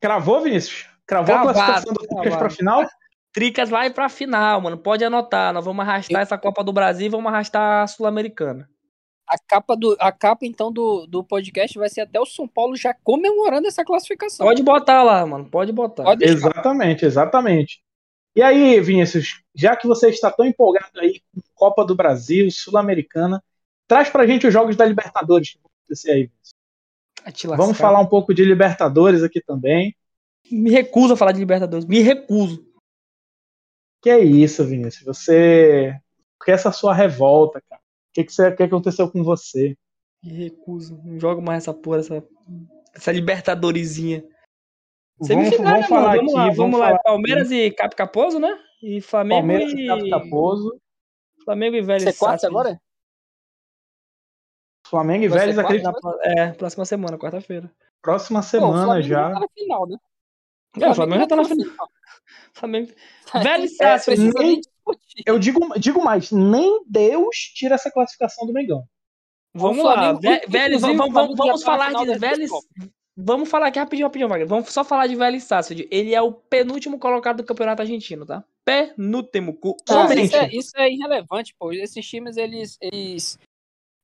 Cravou, 0.00 0.40
Vinícius? 0.40 0.88
Cravou 1.06 1.26
Cravado, 1.26 1.50
a 1.50 1.52
classificação 1.52 1.92
do 1.94 2.06
Tricas 2.06 2.36
pra 2.36 2.50
final? 2.50 2.86
Tricas 3.32 3.70
vai 3.70 3.90
pra 3.90 4.08
final, 4.08 4.60
mano. 4.60 4.76
Pode 4.76 5.04
anotar. 5.04 5.52
Nós 5.52 5.64
vamos 5.64 5.86
arrastar 5.86 6.22
essa 6.22 6.36
Copa 6.36 6.62
do 6.62 6.72
Brasil 6.72 7.06
e 7.06 7.10
vamos 7.10 7.32
arrastar 7.32 7.82
a 7.82 7.86
Sul-Americana. 7.86 8.68
A 9.26 9.36
capa, 9.38 9.74
do, 9.74 9.96
a 9.98 10.12
capa 10.12 10.44
então, 10.44 10.70
do, 10.70 11.06
do 11.06 11.24
podcast 11.24 11.78
vai 11.78 11.88
ser 11.88 12.02
até 12.02 12.20
o 12.20 12.26
São 12.26 12.46
Paulo 12.46 12.76
já 12.76 12.92
comemorando 13.02 13.66
essa 13.66 13.84
classificação. 13.84 14.46
Pode 14.46 14.62
botar 14.62 15.02
lá, 15.02 15.24
mano. 15.24 15.48
Pode 15.48 15.72
botar. 15.72 16.02
Pode. 16.04 16.24
Exatamente, 16.24 17.06
exatamente. 17.06 17.82
E 18.34 18.42
aí, 18.42 18.80
Vinícius, 18.80 19.42
já 19.54 19.76
que 19.76 19.86
você 19.86 20.08
está 20.10 20.30
tão 20.30 20.44
empolgado 20.44 21.00
aí 21.00 21.20
com 21.34 21.40
Copa 21.54 21.84
do 21.84 21.94
Brasil, 21.94 22.50
Sul-Americana, 22.50 23.42
traz 23.86 24.10
pra 24.10 24.26
gente 24.26 24.46
os 24.46 24.52
jogos 24.52 24.76
da 24.76 24.84
Libertadores 24.84 25.56
acontecer 25.82 26.12
aí. 26.12 26.30
Lascar. 27.26 27.56
Vamos 27.56 27.78
falar 27.78 28.00
um 28.00 28.06
pouco 28.06 28.34
de 28.34 28.44
Libertadores 28.44 29.22
aqui 29.22 29.40
também. 29.40 29.94
Me 30.50 30.70
recuso 30.70 31.14
a 31.14 31.16
falar 31.16 31.32
de 31.32 31.38
Libertadores. 31.38 31.84
Me 31.86 32.00
recuso. 32.00 32.66
Que 34.02 34.10
é 34.10 34.18
isso, 34.18 34.64
Vinícius? 34.64 35.04
Você. 35.04 35.96
Por 36.38 36.46
que 36.46 36.50
essa 36.50 36.72
sua 36.72 36.92
revolta, 36.92 37.62
cara? 37.68 37.80
O 37.80 38.12
que, 38.14 38.24
que, 38.24 38.32
você... 38.32 38.50
que 38.52 38.62
aconteceu 38.64 39.08
com 39.08 39.22
você? 39.22 39.76
Me 40.22 40.32
recuso. 40.32 41.00
Não 41.04 41.18
jogo 41.18 41.40
mais 41.40 41.62
essa 41.62 41.72
porra, 41.72 42.00
essa, 42.00 42.24
essa 42.94 43.12
Libertadoresinha. 43.12 44.24
Vamos, 45.18 45.28
Semifinal, 45.28 45.74
vamos 45.74 45.80
né, 45.82 45.88
falar 45.88 46.16
mano? 46.16 46.20
aqui. 46.20 46.26
Vamos 46.26 46.34
lá, 46.34 46.42
vamos 46.42 46.56
vamos 46.56 46.80
lá. 46.80 46.86
falar 46.86 46.98
Palmeiras 46.98 47.50
e 47.52 47.70
Cap 47.70 47.94
Caposo, 47.94 48.40
né? 48.40 48.58
E 48.82 49.00
Flamengo 49.00 49.40
Palmeiras 49.40 49.72
e... 49.72 49.82
e 49.82 49.86
Capo 49.86 50.10
Taposo, 50.10 50.80
Flamengo 51.44 51.76
e 51.76 51.82
Vélez. 51.82 52.02
Você 52.02 52.08
é 52.08 52.12
Sarsfield. 52.12 52.46
agora? 52.46 52.81
Flamengo 54.92 55.24
e 55.24 55.28
Vai 55.28 55.38
Vélez, 55.38 55.58
acredito, 55.58 55.90
Na- 55.90 56.18
É, 56.22 56.52
próxima 56.52 56.84
semana, 56.84 57.16
quarta-feira. 57.16 57.72
próxima 58.02 58.40
Pô, 58.40 58.46
o 58.46 58.48
semana 58.50 58.84
Flamengo 58.84 59.08
já. 59.08 59.30
tá 59.32 59.40
na 59.40 59.48
final, 59.48 59.86
né? 59.88 59.96
É, 60.80 60.88
o 60.90 60.94
Flamengo 60.94 61.20
já 61.22 61.26
tá 61.26 61.36
na 61.36 61.44
final. 61.46 61.66
Flamengo... 62.52 62.92
Vélez 63.42 63.72
e 63.72 63.76
Sarsfield. 63.76 64.20
precisa 64.22 64.38
nem 64.38 64.60
discutir. 64.60 65.22
Eu 65.24 65.38
digo, 65.38 65.78
digo 65.78 66.04
mais, 66.04 66.30
nem 66.30 66.84
Deus 66.86 67.34
tira 67.54 67.74
essa 67.76 67.90
classificação 67.90 68.46
do 68.46 68.52
Mengão. 68.52 68.84
Vamos 69.54 69.82
lá. 69.82 70.12
Vélez, 70.46 70.82
vamos, 70.82 71.10
vamos, 71.10 71.36
vamos 71.36 71.60
tá 71.60 71.66
falar 71.66 71.92
de 71.92 72.18
Vélez. 72.18 72.50
Vamos 73.16 73.48
falar 73.48 73.66
aqui 73.68 73.78
rapidinho, 73.78 74.06
rapidinho, 74.06 74.28
Wagner. 74.28 74.48
Vamos 74.48 74.70
só 74.70 74.84
falar 74.84 75.06
de 75.06 75.14
Vélez 75.14 75.44
Sarsfield. 75.44 75.86
Ele 75.90 76.14
é 76.14 76.20
o 76.20 76.32
penúltimo 76.32 76.98
colocado 76.98 77.38
do 77.38 77.44
Campeonato 77.44 77.82
Argentino, 77.82 78.24
tá? 78.26 78.44
Penúltimo. 78.64 79.58
Ah, 79.88 80.14
isso, 80.14 80.36
é, 80.36 80.48
isso 80.50 80.78
é 80.78 80.90
irrelevante, 80.90 81.54
pô. 81.58 81.72
Esses 81.72 82.06
times, 82.06 82.36
eles, 82.38 82.78
eles, 82.80 83.38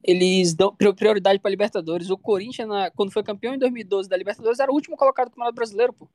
eles 0.02 0.54
dão 0.54 0.74
pri- 0.74 0.92
prioridade 0.94 1.38
pra 1.38 1.50
Libertadores. 1.50 2.10
O 2.10 2.18
Corinthians, 2.18 2.68
na- 2.68 2.90
quando 2.90 3.12
foi 3.12 3.22
campeão 3.22 3.54
em 3.54 3.58
2012 3.58 4.08
da 4.08 4.16
Libertadores, 4.16 4.58
era 4.60 4.70
o 4.70 4.74
último 4.74 4.96
colocado 4.96 5.26
do 5.26 5.30
Campeonato 5.32 5.54
Brasileiro, 5.54 5.92
pô. 5.92 6.08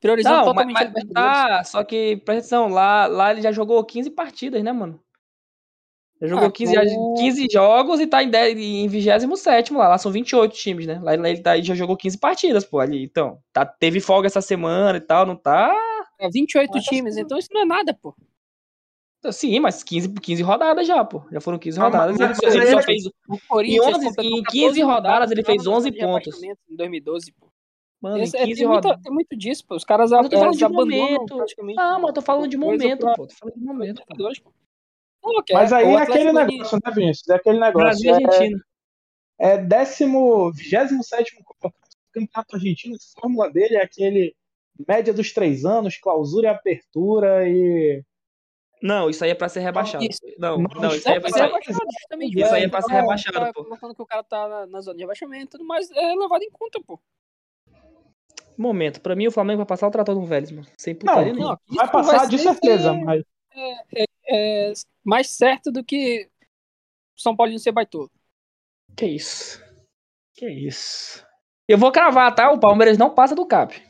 Priorizando 0.00 0.34
Não, 0.36 0.44
mas, 0.46 0.52
totalmente 0.52 0.76
a 0.76 0.80
mas 0.80 0.88
Libertadores. 0.88 1.38
tá, 1.38 1.64
só 1.64 1.84
que, 1.84 2.16
presta 2.24 2.56
atenção, 2.56 2.68
lá, 2.68 3.06
lá 3.06 3.30
ele 3.30 3.40
já 3.42 3.52
jogou 3.52 3.82
15 3.84 4.10
partidas, 4.10 4.62
né, 4.62 4.72
mano? 4.72 5.00
Já 6.20 6.28
jogou 6.28 6.46
Ah, 6.46 6.52
15, 6.52 6.76
o- 6.96 7.14
15 7.18 7.48
jogos 7.50 7.98
e 8.00 8.06
tá 8.06 8.22
em, 8.22 8.30
10, 8.30 8.56
em 8.56 8.86
27 8.86 9.72
lá. 9.72 9.88
Lá 9.88 9.98
são 9.98 10.12
28 10.12 10.54
times, 10.54 10.86
né? 10.86 11.00
Lá, 11.02 11.16
lá 11.16 11.28
ele, 11.28 11.40
tá, 11.40 11.56
ele 11.56 11.66
já 11.66 11.74
jogou 11.74 11.96
15 11.96 12.16
partidas, 12.18 12.64
pô, 12.64 12.78
ali. 12.78 13.02
Então, 13.02 13.40
tá, 13.52 13.66
teve 13.66 13.98
folga 14.00 14.26
essa 14.28 14.40
semana 14.40 14.98
e 14.98 15.00
tal, 15.00 15.26
não 15.26 15.34
tá? 15.34 15.74
É 16.20 16.28
28 16.30 16.70
Mas 16.74 16.84
tá 16.84 16.90
times, 16.90 17.14
assim. 17.14 17.22
então 17.22 17.36
isso 17.38 17.48
não 17.52 17.62
é 17.62 17.64
nada, 17.64 17.92
pô. 18.00 18.14
Sim, 19.30 19.60
mas 19.60 19.84
15, 19.84 20.08
15 20.14 20.42
rodadas 20.42 20.86
já, 20.86 21.04
pô. 21.04 21.22
Já 21.30 21.40
foram 21.40 21.58
15 21.58 21.78
Ah, 21.80 21.84
rodadas. 21.84 22.18
mas- 22.18 22.38
ele, 22.38 22.38
mas 22.42 22.54
ele 22.54 22.64
aí 22.64 22.70
só 22.72 22.78
é- 22.78 22.82
fez. 22.82 23.04
Em 23.04 23.80
11 23.80 23.92
completou 24.06 24.24
em 24.24 24.42
14 24.42 24.50
15 24.50 24.82
rodadas, 24.82 25.30
ele 25.30 25.44
fez 25.44 25.64
lá 25.64 25.70
na 25.70 25.76
11 25.76 25.84
zona 25.90 25.94
de 25.96 26.00
pontos. 26.06 26.42
Em 26.42 26.76
2012, 26.76 27.32
pô. 27.32 27.46
Mano, 28.00 28.18
em 28.18 28.22
Esse- 28.22 28.36
é, 28.36 28.44
15 28.46 28.58
tem, 28.60 28.66
muita- 28.68 28.88
rodadas. 28.88 29.02
tem 29.04 29.12
muito 29.14 29.36
disso, 29.36 29.64
pô. 29.66 29.76
Os 29.76 29.84
caras 29.84 30.10
Mas 30.10 30.24
eu 30.24 30.30
tô 30.30 30.38
falando 30.38 30.56
de 30.56 30.64
abandonam 30.64 30.98
momento. 31.12 31.36
praticamente. 31.36 31.78
Ah, 31.78 31.98
mas 32.00 32.08
eu 32.08 32.14
tô 32.14 32.22
falando 32.22 32.48
de 32.48 32.56
momento, 32.56 32.98
pra- 32.98 33.14
pô. 33.14 33.26
Tô 33.28 33.34
falando 33.36 33.54
de 33.54 33.64
momento. 33.64 34.02
pô. 34.08 34.52
Ok, 35.24 35.54
Mas 35.54 35.72
aí 35.72 35.86
é 35.86 35.96
aquele 35.98 36.32
negócio, 36.32 36.78
né, 36.84 36.92
Vinícius? 36.92 37.28
É 37.28 37.34
aquele 37.36 37.60
negócio. 37.60 37.78
Brasil 37.78 38.10
e 38.10 38.24
Argentina. 38.24 38.60
É, 39.40 39.48
é 39.52 39.58
décimo, 39.58 40.50
27 40.52 41.32
colocado 41.44 41.70
do 41.70 41.96
Campeonato 42.12 42.56
Argentino. 42.56 42.96
A 42.96 43.20
fórmula 43.20 43.48
dele 43.52 43.76
é 43.76 43.84
aquele 43.84 44.34
média 44.88 45.14
dos 45.14 45.32
três 45.32 45.64
anos, 45.64 45.96
clausura 45.96 46.48
e 46.48 46.50
apertura 46.50 47.48
e. 47.48 48.02
Não, 48.82 49.08
isso 49.08 49.22
aí 49.24 49.30
é 49.30 49.34
pra 49.34 49.48
ser 49.48 49.60
rebaixado. 49.60 50.04
Isso. 50.04 50.20
Não, 50.38 50.58
Não, 50.58 50.80
não, 50.80 50.94
isso 50.94 51.08
aí 51.08 51.16
é 51.16 51.20
Não, 51.20 51.28
é 51.28 51.40
aí- 51.40 51.46
rebaixado, 51.46 51.78
justamente. 51.98 52.40
Isso 52.40 52.54
aí 52.54 52.62
é 52.64 52.68
pra 52.68 52.82
ser 52.82 52.92
rebaixado, 52.92 53.38
tá 53.38 53.52
pô. 53.52 53.64
Colocando 53.64 53.94
que 53.94 54.02
o 54.02 54.06
cara 54.06 54.24
tá 54.24 54.48
na, 54.48 54.66
na 54.66 54.80
zona 54.80 54.96
de 54.96 55.02
rebaixamento 55.02 55.44
e 55.44 55.50
tudo 55.50 55.64
mais, 55.64 55.90
é 55.92 56.14
levado 56.14 56.42
em 56.42 56.50
conta, 56.50 56.80
pô. 56.84 57.00
Momento. 58.58 59.00
Pra 59.00 59.14
mim, 59.16 59.26
o 59.26 59.30
Flamengo 59.32 59.58
vai 59.58 59.66
passar 59.66 59.86
o 59.88 59.90
tratado 59.90 60.18
do 60.20 60.26
Vélez, 60.26 60.50
mano. 60.50 60.66
Sem 60.76 60.94
Não, 60.94 61.00
putaria 61.00 61.32
nenhuma. 61.32 61.60
Não, 61.68 61.76
vai 61.76 61.90
passar 61.90 62.26
de 62.28 62.38
ser- 62.38 62.44
certeza, 62.50 62.92
mas. 62.92 63.22
É 64.28 64.72
mais 65.04 65.30
certo 65.30 65.70
do 65.70 65.84
que 65.84 66.28
São 67.16 67.34
Paulo 67.36 67.58
ser 67.58 67.72
baitolo. 67.72 68.10
Que 68.96 69.06
isso. 69.06 69.62
Que 70.34 70.48
isso. 70.48 71.24
Eu 71.68 71.78
vou 71.78 71.92
cravar, 71.92 72.34
tá? 72.34 72.50
O 72.50 72.58
Palmeiras 72.60 72.98
não 72.98 73.14
passa 73.14 73.34
do 73.34 73.46
Cap. 73.46 73.80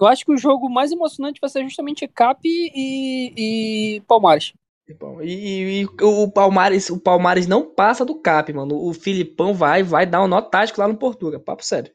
Eu 0.00 0.06
acho 0.06 0.24
que 0.24 0.32
o 0.32 0.36
jogo 0.38 0.68
mais 0.68 0.92
emocionante 0.92 1.40
vai 1.40 1.48
ser 1.48 1.64
justamente 1.64 2.06
Cap 2.06 2.40
e, 2.44 3.96
e 3.96 4.00
Palmares. 4.02 4.52
E, 4.88 4.92
e- 5.24 5.80
e 5.82 5.86
o 6.02 6.30
Palmares, 6.30 6.90
o 6.90 7.00
Palmares 7.00 7.46
não 7.46 7.68
passa 7.74 8.04
do 8.04 8.14
cap, 8.20 8.52
mano. 8.52 8.76
O 8.76 8.92
Filipão 8.94 9.52
vai, 9.52 9.82
vai 9.82 10.06
dar 10.06 10.22
um 10.22 10.28
nó 10.28 10.40
tático 10.42 10.80
lá 10.80 10.86
no 10.86 10.96
Portugal. 10.96 11.40
Papo 11.40 11.64
sério. 11.64 11.92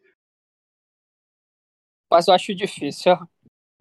Mas 2.12 2.28
eu 2.28 2.34
acho 2.34 2.54
difícil, 2.54 3.14
ó. 3.14 3.26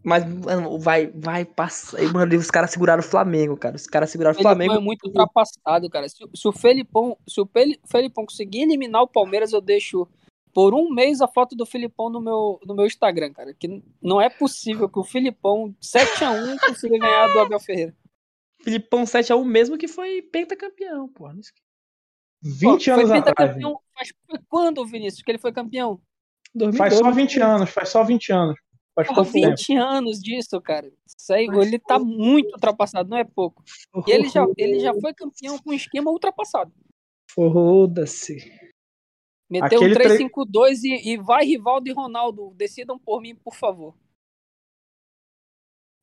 Mas, 0.02 0.24
mano, 0.24 0.78
vai, 0.78 1.08
vai 1.08 1.44
passar. 1.44 2.00
Mano, 2.12 2.36
os 2.36 2.50
caras 2.50 2.70
seguraram 2.70 3.00
o 3.00 3.06
Flamengo, 3.06 3.56
cara. 3.56 3.76
Os 3.76 3.86
caras 3.86 4.10
seguraram 4.10 4.36
o 4.36 4.38
O 4.38 4.42
Flamengo. 4.42 4.74
é 4.74 4.80
muito 4.80 5.06
ultrapassado, 5.06 5.90
cara. 5.90 6.08
Se, 6.08 6.16
se 6.34 6.48
o 6.48 6.52
Felipão, 6.52 7.18
se 7.28 7.40
o 7.40 7.48
Felipão 7.86 8.24
conseguir 8.24 8.62
eliminar 8.62 9.02
o 9.02 9.08
Palmeiras, 9.08 9.52
eu 9.52 9.60
deixo 9.60 10.08
por 10.52 10.74
um 10.74 10.90
mês 10.90 11.20
a 11.20 11.28
foto 11.28 11.54
do 11.56 11.64
Filipão 11.66 12.10
no 12.10 12.20
meu, 12.20 12.60
no 12.66 12.74
meu 12.74 12.86
Instagram, 12.86 13.32
cara. 13.32 13.54
Que 13.54 13.82
não 14.02 14.20
é 14.20 14.28
possível 14.28 14.88
que 14.88 14.98
o 14.98 15.04
Filipão 15.04 15.74
7x1 15.82 16.58
consiga 16.66 16.98
ganhar 16.98 17.28
do 17.32 17.38
Abel 17.40 17.60
Ferreira. 17.60 17.96
Filipão 18.62 19.04
7x1 19.04 19.44
mesmo 19.44 19.78
que 19.78 19.88
foi 19.88 20.22
pentacampeão, 20.22 21.08
porra. 21.08 21.32
Não 21.34 21.40
esquece. 21.40 21.64
20 22.42 22.60
Pô, 22.62 22.68
anos 22.70 22.84
foi 22.84 23.18
atrás. 23.18 23.24
pentacampeão, 23.24 23.80
Mas 23.96 24.12
foi 24.26 24.38
quando, 24.48 24.86
Vinícius, 24.86 25.22
que 25.22 25.30
ele 25.30 25.38
foi 25.38 25.52
campeão? 25.52 26.00
2012, 26.54 26.78
Faz 26.78 26.94
só 26.94 27.10
20 27.12 27.40
anos, 27.40 27.70
faz 27.70 27.88
só 27.90 28.04
20 28.04 28.32
anos. 28.32 28.56
Faz 28.94 29.06
Porra, 29.08 29.22
pouco 29.22 29.32
tempo. 29.32 29.48
20 29.50 29.76
anos 29.76 30.20
disso, 30.20 30.60
cara. 30.60 30.90
Isso 31.06 31.32
aí, 31.32 31.46
Mas 31.46 31.66
ele 31.66 31.78
tá 31.78 31.98
muito 31.98 32.52
ultrapassado, 32.54 33.08
não 33.08 33.16
é 33.18 33.24
pouco. 33.24 33.62
E 34.06 34.10
ele 34.10 34.28
já, 34.28 34.44
ele 34.56 34.80
já 34.80 34.92
foi 34.94 35.14
campeão 35.14 35.58
com 35.58 35.70
um 35.70 35.74
esquema 35.74 36.10
ultrapassado. 36.10 36.72
Foda-se. 37.30 38.52
Meteu 39.50 39.66
Aquele 39.78 39.90
um 39.90 39.94
tre- 39.94 40.18
3-5-2 40.28 40.84
e, 40.84 41.10
e 41.12 41.16
vai 41.16 41.44
Rivaldo 41.44 41.88
e 41.88 41.92
Ronaldo. 41.92 42.52
Decidam 42.54 42.98
por 42.98 43.20
mim, 43.20 43.34
por 43.34 43.54
favor. 43.54 43.94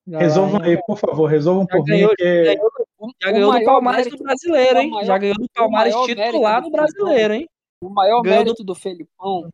Já 0.06 0.20
Resolvam 0.20 0.62
aí, 0.64 0.78
por 0.86 0.98
favor, 0.98 1.26
resolvam 1.28 1.66
Já 1.70 1.76
por 1.78 1.84
mim, 1.84 1.90
ganhou, 1.92 2.16
que 2.16 2.24
ganhou, 2.44 2.72
O, 2.98 3.12
já 3.22 3.32
ganhou 3.32 3.52
do 3.54 3.66
Palmares 3.66 4.06
mérito- 4.06 4.18
do 4.18 4.24
brasileiro, 4.24 4.80
hein? 4.80 4.90
maior- 4.90 5.06
já 5.06 5.18
ganhou 5.18 5.36
do 5.38 5.50
Palmares 5.54 5.94
maior 5.94 6.08
titular 6.08 6.62
do 6.62 6.70
brasileiro, 6.72 7.34
hein? 7.34 7.50
O 7.82 7.90
maior 7.90 8.22
Ganhou 8.22 8.38
mérito 8.46 8.64
do 8.64 8.74
Felipão 8.74 9.50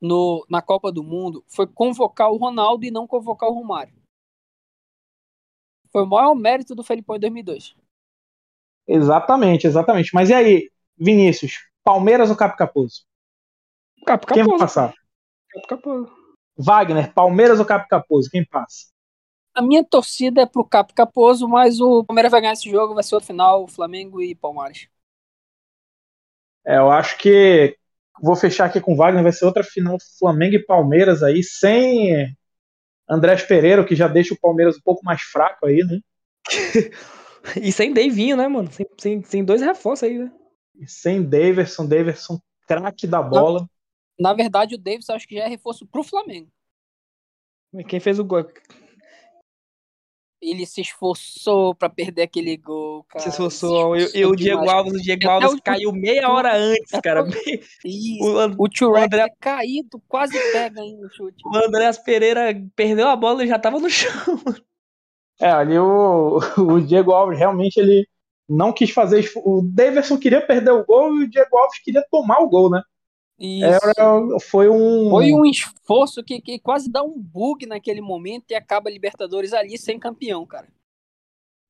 no, 0.00 0.46
na 0.48 0.62
Copa 0.62 0.92
do 0.92 1.02
Mundo 1.02 1.42
foi 1.48 1.66
convocar 1.66 2.30
o 2.30 2.36
Ronaldo 2.36 2.84
e 2.84 2.90
não 2.90 3.06
convocar 3.06 3.48
o 3.48 3.54
Romário. 3.54 3.94
Foi 5.90 6.02
o 6.02 6.06
maior 6.06 6.34
mérito 6.34 6.74
do 6.74 6.84
Felipão 6.84 7.16
em 7.16 7.20
2002. 7.20 7.74
Exatamente, 8.86 9.66
exatamente. 9.66 10.10
Mas 10.14 10.28
e 10.30 10.34
aí, 10.34 10.70
Vinícius, 10.96 11.66
Palmeiras 11.82 12.28
ou 12.30 12.36
Capo 12.36 12.56
Caposo? 12.56 13.04
Capo 14.04 14.26
Quem 14.26 14.44
vai 14.44 14.58
passar? 14.58 14.94
Capo 15.50 15.68
Caposo. 15.68 16.12
Wagner, 16.56 17.12
Palmeiras 17.12 17.58
ou 17.58 17.64
Capo 17.64 17.88
Caposo? 17.88 18.30
Quem 18.30 18.44
passa? 18.44 18.86
A 19.54 19.62
minha 19.62 19.84
torcida 19.84 20.42
é 20.42 20.46
pro 20.46 20.64
Capo 20.64 20.94
Caposo, 20.94 21.48
mas 21.48 21.80
o 21.80 22.04
Palmeiras 22.04 22.30
vai 22.30 22.40
ganhar 22.40 22.52
esse 22.52 22.68
jogo, 22.68 22.94
vai 22.94 23.02
ser 23.02 23.14
outro 23.14 23.26
final, 23.26 23.66
Flamengo 23.68 24.20
e 24.20 24.34
Palmares. 24.34 24.88
É, 26.66 26.78
eu 26.78 26.90
acho 26.90 27.18
que 27.18 27.76
vou 28.20 28.34
fechar 28.34 28.66
aqui 28.66 28.80
com 28.80 28.94
o 28.94 28.96
Wagner, 28.96 29.22
vai 29.22 29.32
ser 29.32 29.44
outra 29.44 29.62
final 29.62 29.96
Flamengo 30.18 30.56
e 30.56 30.64
Palmeiras 30.64 31.22
aí, 31.22 31.42
sem 31.42 32.34
Andrés 33.08 33.42
Pereira, 33.42 33.84
que 33.84 33.94
já 33.94 34.08
deixa 34.08 34.34
o 34.34 34.40
Palmeiras 34.40 34.76
um 34.76 34.82
pouco 34.82 35.04
mais 35.04 35.22
fraco 35.22 35.66
aí, 35.66 35.82
né? 35.84 36.00
E 37.60 37.70
sem 37.70 37.92
Davinho, 37.92 38.38
né, 38.38 38.48
mano? 38.48 38.72
Sem, 38.72 38.86
sem, 38.98 39.22
sem 39.22 39.44
dois 39.44 39.60
reforços 39.60 40.04
aí, 40.04 40.16
né? 40.16 40.32
E 40.76 40.88
sem 40.88 41.22
Daverson, 41.22 41.86
Daverson 41.86 42.40
craque 42.66 43.06
da 43.06 43.22
bola. 43.22 43.68
Na 44.18 44.32
verdade, 44.32 44.74
o 44.74 44.78
Davis 44.78 45.10
acho 45.10 45.26
que 45.26 45.36
já 45.36 45.44
é 45.44 45.48
reforço 45.48 45.86
pro 45.86 46.02
Flamengo. 46.04 46.50
Quem 47.88 47.98
fez 47.98 48.18
o 48.18 48.24
gol? 48.24 48.46
Ele 50.40 50.66
se 50.66 50.82
esforçou 50.82 51.74
pra 51.74 51.88
perder 51.88 52.22
aquele 52.22 52.54
gol, 52.56 53.02
cara. 53.04 53.22
Se 53.22 53.30
esforçou. 53.30 53.96
E, 53.96 54.00
e 54.00 54.02
esforçou 54.04 54.30
o 54.32 54.36
Diego. 54.36 54.68
Alves, 54.70 54.92
o 54.92 55.02
Diego 55.02 55.22
Até 55.24 55.32
Alves 55.32 55.52
o- 55.58 55.62
caiu 55.62 55.92
meia 55.92 56.28
hora 56.30 56.54
antes, 56.54 57.00
cara. 57.02 57.24
o- 57.24 57.28
Isso. 57.84 58.24
O, 58.24 58.38
And- 58.38 58.54
O 58.58 58.68
Tio 58.68 58.94
André- 58.94 59.22
é 59.22 59.28
caído, 59.40 60.02
quase 60.06 60.38
pega 60.52 60.82
ainda 60.82 61.06
o 61.06 61.10
chute. 61.10 61.42
o 61.46 61.56
Andréas 61.56 61.96
Pereira 61.98 62.54
perdeu 62.76 63.08
a 63.08 63.16
bola 63.16 63.42
e 63.42 63.48
já 63.48 63.58
tava 63.58 63.80
no 63.80 63.88
chão. 63.88 64.10
É, 65.40 65.48
ali 65.50 65.78
o, 65.78 66.38
o 66.76 66.80
Diego 66.80 67.12
Alves 67.12 67.38
realmente 67.38 67.78
ele 67.78 68.06
não 68.46 68.70
quis 68.70 68.90
fazer. 68.90 69.24
O 69.36 69.62
Daverson 69.62 70.18
queria 70.18 70.46
perder 70.46 70.72
o 70.72 70.84
gol 70.84 71.14
e 71.16 71.24
o 71.24 71.30
Diego 71.30 71.56
Alves 71.56 71.78
queria 71.82 72.04
tomar 72.10 72.40
o 72.40 72.48
gol, 72.50 72.70
né? 72.70 72.82
Isso. 73.38 73.64
Era, 73.64 74.38
foi 74.40 74.68
um. 74.68 75.10
Foi 75.10 75.32
um 75.32 75.44
esforço 75.44 76.22
que, 76.22 76.40
que 76.40 76.58
quase 76.58 76.90
dá 76.90 77.02
um 77.02 77.18
bug 77.18 77.66
naquele 77.66 78.00
momento 78.00 78.50
e 78.50 78.54
acaba 78.54 78.88
a 78.88 78.92
Libertadores 78.92 79.52
ali 79.52 79.76
sem 79.76 79.98
campeão, 79.98 80.46
cara. 80.46 80.68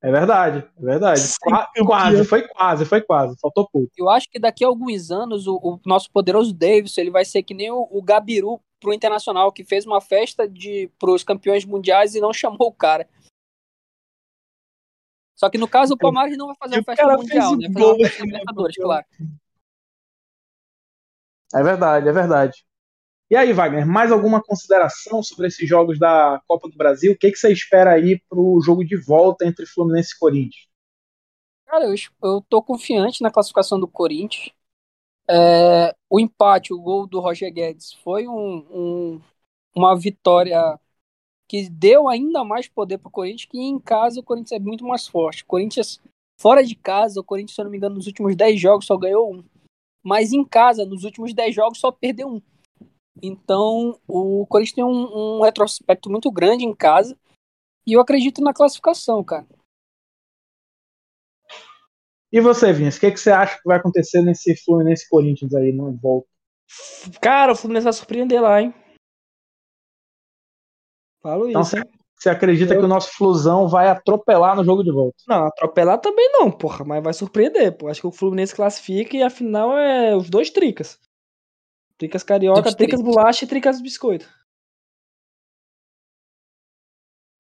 É 0.03 0.11
verdade, 0.11 0.59
é 0.77 0.83
verdade. 0.83 1.23
Qua- 1.41 1.71
quase, 1.87 2.25
foi 2.25 2.47
quase, 2.47 2.85
foi 2.85 3.01
quase. 3.01 3.37
Faltou 3.41 3.67
pouco. 3.67 3.91
Eu 3.97 4.11
acho 4.11 4.29
que 4.29 4.39
daqui 4.39 4.63
a 4.63 4.69
alguns 4.69 5.11
anos 5.11 5.47
o, 5.47 5.57
o 5.57 5.81
nosso 5.87 6.11
poderoso 6.11 6.53
Davidson 6.53 7.01
ele 7.01 7.11
vai 7.11 7.25
ser 7.25 7.43
que 7.43 7.55
nem 7.55 7.71
o, 7.71 7.89
o 7.91 8.03
Gabiru 8.03 8.61
pro 8.79 8.93
Internacional, 8.93 9.51
que 9.51 9.65
fez 9.65 9.87
uma 9.87 10.03
festa 10.03 10.47
de 10.47 10.91
pros 10.99 11.25
campeões 11.25 11.65
mundiais 11.65 12.15
e 12.15 12.21
não 12.21 12.35
chamou 12.35 12.69
o 12.69 12.73
cara. 12.73 13.09
Só 15.35 15.49
que 15.49 15.57
no 15.57 15.67
caso 15.67 15.95
o 15.95 15.99
Palmeiras 15.99 16.37
não 16.37 16.49
vai 16.49 16.57
fazer 16.57 16.77
uma 16.77 16.85
festa 16.85 17.17
mundial, 17.17 17.57
né? 17.57 17.69
Vai 17.69 17.73
fazer 17.73 17.87
uma 17.87 17.95
gol, 17.95 17.97
festa 18.05 18.23
de 18.23 18.27
Libertadores, 18.27 18.77
claro. 18.77 19.07
É 21.55 21.63
verdade, 21.63 22.09
é 22.09 22.13
verdade. 22.13 22.65
E 23.31 23.37
aí, 23.37 23.53
Wagner, 23.53 23.87
mais 23.87 24.13
alguma 24.13 24.43
consideração 24.43 25.23
sobre 25.23 25.49
esses 25.49 25.69
jogos 25.69 25.99
da 25.99 26.41
Copa 26.49 26.69
do 26.71 26.77
Brasil? 26.79 27.13
O 27.13 27.19
que, 27.19 27.31
que 27.33 27.39
você 27.39 27.53
espera 27.53 27.93
aí 27.93 28.21
pro 28.31 28.61
jogo 28.65 28.85
de 28.85 28.97
volta 28.99 29.47
entre 29.47 29.67
Fluminense 29.67 30.15
e 30.15 30.19
Corinthians? 30.19 30.67
Cara, 31.67 31.85
eu, 31.87 31.95
eu 32.23 32.41
tô 32.49 32.63
confiante 32.63 33.23
na 33.23 33.31
classificação 33.31 33.79
do 33.81 33.89
Corinthians. 33.89 34.51
É, 35.29 35.95
o 36.11 36.21
empate, 36.21 36.73
o 36.75 36.81
gol 36.81 37.07
do 37.07 37.21
Roger 37.21 37.53
Guedes, 37.53 37.95
foi 38.05 38.29
um- 38.29 38.67
um- 39.17 39.23
uma 39.77 39.97
vitória 39.99 40.81
que 41.49 41.69
deu 41.71 42.09
ainda 42.09 42.45
mais 42.45 42.69
poder 42.69 42.99
pro 42.99 43.11
Corinthians, 43.11 43.47
que 43.47 43.59
em 43.59 43.79
casa 43.81 44.21
o 44.21 44.25
Corinthians 44.25 44.61
é 44.61 44.65
muito 44.65 44.85
mais 44.87 45.07
forte. 45.09 45.45
O 45.45 45.47
Corinthians, 45.47 46.01
fora 46.39 46.65
de 46.65 46.75
casa, 46.77 47.21
o 47.21 47.25
Corinthians, 47.25 47.55
se 47.57 47.61
eu 47.63 47.65
não 47.67 47.73
me 47.73 47.79
engano, 47.79 47.97
nos 47.97 48.07
últimos 48.09 48.37
10 48.37 48.61
jogos 48.61 48.87
só 48.87 48.97
ganhou 48.99 49.33
um. 49.35 49.45
Mas 50.05 50.33
em 50.33 50.45
casa, 50.45 50.85
nos 50.85 51.03
últimos 51.03 51.33
10 51.33 51.55
jogos, 51.55 51.81
só 51.81 51.91
perdeu 51.91 52.29
um. 52.29 52.43
Então, 53.23 53.99
o 54.07 54.47
Corinthians 54.47 54.75
tem 54.75 54.85
um, 54.85 55.39
um 55.39 55.43
retrospecto 55.43 56.11
muito 56.11 56.31
grande 56.31 56.65
em 56.65 56.75
casa. 56.75 57.19
E 57.87 57.95
eu 57.95 58.01
acredito 58.01 58.43
na 58.43 58.53
classificação, 58.53 59.25
cara. 59.25 59.47
E 62.31 62.41
você, 62.41 62.73
Vinícius, 62.73 62.97
o 62.97 63.01
que, 63.01 63.13
que 63.13 63.21
você 63.21 63.31
acha 63.31 63.57
que 63.57 63.65
vai 63.65 63.79
acontecer 63.79 64.21
nesse 64.21 64.57
Fluminense 64.57 65.09
Corinthians 65.09 65.55
aí 65.55 65.73
no 65.73 65.97
volta? 65.97 66.29
Cara, 67.21 67.53
o 67.53 67.57
Fluminense 67.57 67.85
vai 67.85 67.93
surpreender 67.93 68.43
lá, 68.43 68.61
hein? 68.61 68.75
Falo 71.23 71.49
Então, 71.49 71.63
isso, 71.63 71.77
hein? 71.77 71.85
Você 72.17 72.31
acredita 72.31 72.75
Eu- 72.75 72.79
que 72.81 72.85
o 72.85 72.89
nosso 72.89 73.13
Flusão 73.13 73.69
vai 73.69 73.89
atropelar 73.89 74.57
no 74.57 74.65
jogo 74.65 74.83
de 74.83 74.91
volta? 74.93 75.17
Não, 75.29 75.47
atropelar 75.47 75.99
também 76.01 76.31
não, 76.33 76.51
porra, 76.51 76.85
mas 76.85 77.03
vai 77.03 77.13
surpreender, 77.13 77.77
pô. 77.77 77.89
Acho 77.89 78.01
que 78.01 78.07
o 78.07 78.13
Fluminense 78.13 78.55
classifica 78.55 79.17
e 79.17 79.23
a 79.23 79.29
final 79.31 79.77
é 79.77 80.17
os 80.17 80.31
dois 80.31 80.51
tricas. 80.51 80.99
Tricas 81.99 82.23
carioca, 82.23 82.63
Dois 82.63 82.75
tricas 82.75 83.01
tricas. 83.01 83.15
bolacha 83.15 83.45
e 83.45 83.49
tricas 83.49 83.81
biscoito. 83.83 84.29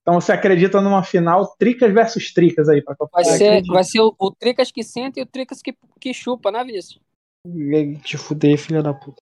Então 0.02 0.20
você 0.20 0.32
acredita 0.32 0.82
numa 0.82 1.02
final 1.02 1.56
Tricas 1.56 1.90
versus 1.92 2.30
Tricas 2.32 2.68
aí 2.68 2.82
pra 2.82 2.94
Copa 2.94 3.10
Vai 3.14 3.24
ser, 3.24 3.62
vai 3.64 3.82
ser 3.84 4.00
o, 4.00 4.14
o 4.18 4.30
Tricas 4.30 4.70
que 4.70 4.82
senta 4.84 5.18
e 5.18 5.22
o 5.22 5.26
Tricas 5.26 5.62
que, 5.62 5.74
que 5.98 6.12
chupa, 6.12 6.50
né, 6.52 6.62
Vinícius? 6.62 7.00
Te 8.02 8.18
fuder, 8.18 8.58
filha 8.58 8.82
da 8.82 8.92
puta. 8.92 9.22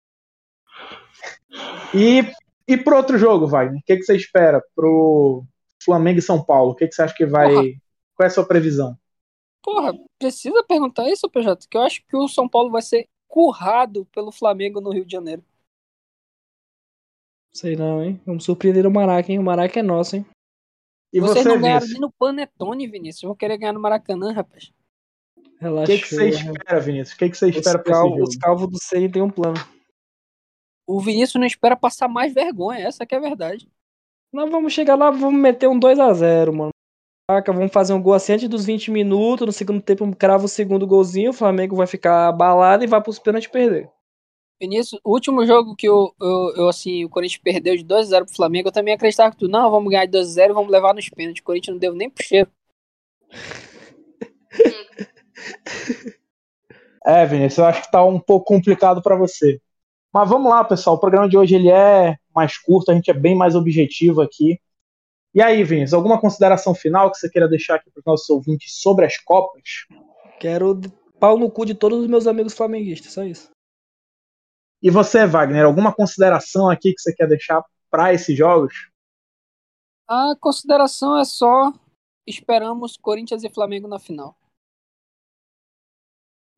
E, 1.95 2.23
e 2.67 2.77
pro 2.77 2.97
outro 2.97 3.19
jogo, 3.19 3.47
Wagner, 3.47 3.81
o 3.81 3.85
que, 3.85 3.97
que 3.97 4.03
você 4.05 4.17
espera 4.17 4.63
pro 4.75 5.45
Flamengo 5.83 6.19
e 6.19 6.23
São 6.23 6.43
Paulo? 6.43 6.73
O 6.73 6.75
que, 6.75 6.87
que 6.87 6.95
você 6.95 7.03
acha 7.03 7.15
que 7.15 7.27
vai. 7.27 7.53
Porra. 7.53 7.63
Qual 8.15 8.25
é 8.25 8.27
a 8.27 8.31
sua 8.31 8.47
previsão? 8.47 8.97
Porra, 9.63 9.95
precisa 10.19 10.65
perguntar 10.65 11.09
isso, 11.09 11.31
PJ? 11.31 11.67
Que 11.69 11.77
eu 11.77 11.83
acho 11.83 12.03
que 12.07 12.17
o 12.17 12.29
São 12.29 12.49
Paulo 12.49 12.71
vai 12.71 12.83
ser 12.83 13.09
currado 13.29 14.05
pelo 14.07 14.33
Flamengo 14.33 14.81
no 14.81 14.91
Rio 14.91 15.05
de 15.05 15.13
Janeiro. 15.13 15.43
Sei 17.53 17.77
não, 17.77 18.03
hein? 18.03 18.21
Vamos 18.27 18.45
surpreender 18.45 18.87
o 18.87 18.91
Maraca, 18.91 19.31
hein? 19.31 19.39
O 19.39 19.43
Maraca 19.43 19.79
é 19.79 19.83
nosso, 19.83 20.17
hein? 20.17 20.27
E 21.13 21.21
Vocês 21.21 21.45
você, 21.45 21.49
não 21.51 21.61
ganharam 21.61 21.81
Vinícius? 21.81 21.93
nem 21.93 22.01
no 22.01 22.13
Panetone, 22.13 22.87
Vinícius. 22.87 23.23
Vão 23.23 23.37
querer 23.37 23.59
ganhar 23.59 23.73
no 23.75 23.81
Maracanã, 23.81 24.33
rapaz. 24.33 24.73
O 25.37 25.43
Relaxa. 25.61 25.93
que, 25.93 25.99
que 26.01 26.15
você 26.15 26.29
espera, 26.31 26.81
Vinícius? 26.81 27.15
O 27.15 27.19
que, 27.19 27.31
que 27.31 27.37
você 27.37 27.51
Os, 27.51 27.57
espera 27.57 27.79
pra 27.79 27.93
esse 27.93 28.01
cal... 28.01 28.11
jogo? 28.11 28.23
os 28.23 28.37
calvos 28.37 28.71
do 28.71 28.79
Senna 28.83 29.13
tem 29.13 29.23
um 29.23 29.31
plano. 29.31 29.57
O 30.87 31.01
Vinícius 31.01 31.41
não 31.41 31.47
espera 31.47 31.77
passar 31.77 32.09
mais 32.09 32.35
vergonha, 32.35 32.87
essa 32.87 33.07
que 33.07 33.15
é 33.15 33.19
a 33.19 33.21
verdade. 33.21 33.69
Nós 34.33 34.51
vamos 34.51 34.73
chegar 34.73 34.95
lá, 34.95 35.11
vamos 35.11 35.41
meter 35.41 35.69
um 35.69 35.79
2x0, 35.79 36.53
mano. 36.53 36.71
Caraca, 37.29 37.53
Vamos 37.53 37.73
fazer 37.73 37.93
um 37.93 38.03
gol 38.03 38.15
assim 38.15 38.33
antes 38.33 38.49
dos 38.49 38.65
20 38.65 38.91
minutos. 38.91 39.47
No 39.47 39.53
segundo 39.53 39.81
tempo, 39.81 40.05
crava 40.17 40.45
o 40.45 40.49
segundo 40.49 40.87
golzinho. 40.87 41.31
O 41.31 41.35
Flamengo 41.35 41.77
vai 41.77 41.87
ficar 41.87 42.29
abalado 42.29 42.85
e 42.85 42.87
vai 42.87 43.01
pros 43.01 43.19
pênaltis 43.19 43.51
perder. 43.51 43.91
Vinícius, 44.61 45.01
o 45.03 45.13
último 45.13 45.45
jogo 45.45 45.75
que 45.75 45.89
eu, 45.89 46.15
eu, 46.21 46.55
eu, 46.57 46.69
assim, 46.69 47.05
o 47.05 47.09
Corinthians 47.09 47.43
perdeu 47.43 47.77
de 47.77 47.85
2x0 47.85 48.27
pro 48.27 48.35
Flamengo, 48.35 48.69
eu 48.69 48.73
também 48.73 48.95
acreditava 48.95 49.33
que 49.33 49.37
tu, 49.37 49.49
não, 49.49 49.69
vamos 49.71 49.91
ganhar 49.91 50.07
de 50.07 50.17
2x0 50.17 50.51
e 50.51 50.53
vamos 50.53 50.71
levar 50.71 50.95
nos 50.95 51.09
pênaltis. 51.09 51.41
O 51.41 51.45
Corinthians 51.45 51.75
não 51.75 51.81
deu 51.81 51.95
nem 51.95 52.09
pro 52.09 52.25
cheiro. 52.25 52.51
É, 57.05 57.27
Vinícius, 57.27 57.59
eu 57.59 57.65
acho 57.65 57.83
que 57.83 57.91
tá 57.91 58.05
um 58.05 58.21
pouco 58.21 58.47
complicado 58.47 59.03
para 59.03 59.17
você. 59.17 59.61
Mas 60.13 60.29
vamos 60.29 60.51
lá, 60.51 60.63
pessoal. 60.63 60.97
O 60.97 61.01
programa 61.01 61.29
de 61.29 61.39
hoje 61.39 61.55
ele 61.55 61.71
é 61.71 62.17
mais 62.35 62.59
curto, 62.59 62.91
a 62.91 62.95
gente 62.95 63.11
é 63.11 63.15
bem 63.15 63.35
mais 63.35 63.55
objetivo 63.55 64.21
aqui. 64.21 64.61
E 65.35 65.41
aí, 65.41 65.65
Vinícius, 65.65 65.95
alguma 65.95 66.21
consideração 66.21 66.75
final 66.75 67.11
que 67.11 67.17
você 67.17 67.31
queira 67.31 67.49
deixar 67.49 67.77
aqui 67.77 67.91
para 67.91 68.01
os 68.01 68.05
nossos 68.05 68.29
ouvintes 68.29 68.81
sobre 68.83 69.07
as 69.07 69.17
Copas? 69.17 69.87
Quero 70.39 70.79
pau 71.19 71.39
no 71.39 71.51
cu 71.51 71.65
de 71.65 71.75
todos 71.75 71.99
os 72.01 72.07
meus 72.07 72.27
amigos 72.27 72.53
flamenguistas, 72.53 73.13
só 73.13 73.25
isso. 73.25 73.51
E 74.83 74.91
você, 74.91 75.25
Wagner, 75.25 75.65
alguma 75.65 75.95
consideração 75.95 76.69
aqui 76.69 76.93
que 76.93 77.01
você 77.01 77.15
quer 77.15 77.29
deixar 77.29 77.65
para 77.91 78.13
esses 78.13 78.37
jogos? 78.37 78.91
A 80.07 80.35
consideração 80.39 81.17
é 81.17 81.25
só 81.25 81.73
esperamos 82.27 82.97
Corinthians 82.97 83.45
e 83.45 83.49
Flamengo 83.49 83.89
na 83.89 83.99
final. 83.99 84.37